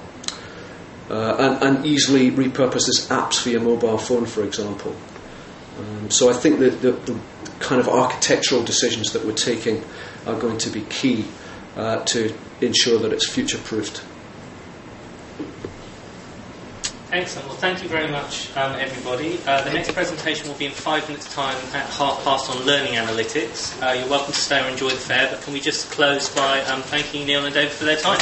Uh, 1.09 1.57
and, 1.61 1.77
and 1.77 1.85
easily 1.85 2.29
repurposed 2.29 2.87
as 2.87 3.07
apps 3.09 3.41
for 3.41 3.49
your 3.49 3.61
mobile 3.61 3.97
phone, 3.97 4.25
for 4.25 4.43
example. 4.43 4.95
Um, 5.79 6.09
so 6.09 6.29
I 6.29 6.33
think 6.33 6.59
that 6.59 6.81
the, 6.81 6.91
the 6.91 7.19
kind 7.59 7.79
of 7.79 7.87
architectural 7.87 8.63
decisions 8.63 9.13
that 9.13 9.25
we're 9.25 9.33
taking 9.33 9.83
are 10.25 10.37
going 10.37 10.57
to 10.59 10.69
be 10.69 10.81
key 10.81 11.25
uh, 11.75 12.03
to 12.05 12.35
ensure 12.61 12.99
that 12.99 13.13
it's 13.13 13.29
future 13.29 13.57
proofed. 13.59 14.03
Excellent. 17.11 17.47
Well, 17.47 17.57
thank 17.57 17.81
you 17.81 17.89
very 17.89 18.11
much, 18.11 18.55
um, 18.55 18.73
everybody. 18.73 19.39
Uh, 19.47 19.63
the 19.63 19.73
next 19.73 19.93
presentation 19.93 20.47
will 20.47 20.57
be 20.57 20.67
in 20.67 20.71
five 20.71 21.07
minutes' 21.07 21.33
time 21.33 21.55
at 21.73 21.89
half 21.89 22.23
past 22.23 22.51
on 22.51 22.63
learning 22.65 22.93
analytics. 22.93 23.81
Uh, 23.81 23.93
you're 23.93 24.09
welcome 24.09 24.31
to 24.31 24.39
stay 24.39 24.63
or 24.63 24.69
enjoy 24.69 24.89
the 24.89 24.95
fair, 24.95 25.27
but 25.31 25.41
can 25.41 25.53
we 25.53 25.59
just 25.59 25.89
close 25.89 26.29
by 26.29 26.61
um, 26.65 26.83
thanking 26.83 27.25
Neil 27.25 27.45
and 27.45 27.53
David 27.53 27.71
for 27.71 27.85
their 27.85 27.97
time? 27.97 28.19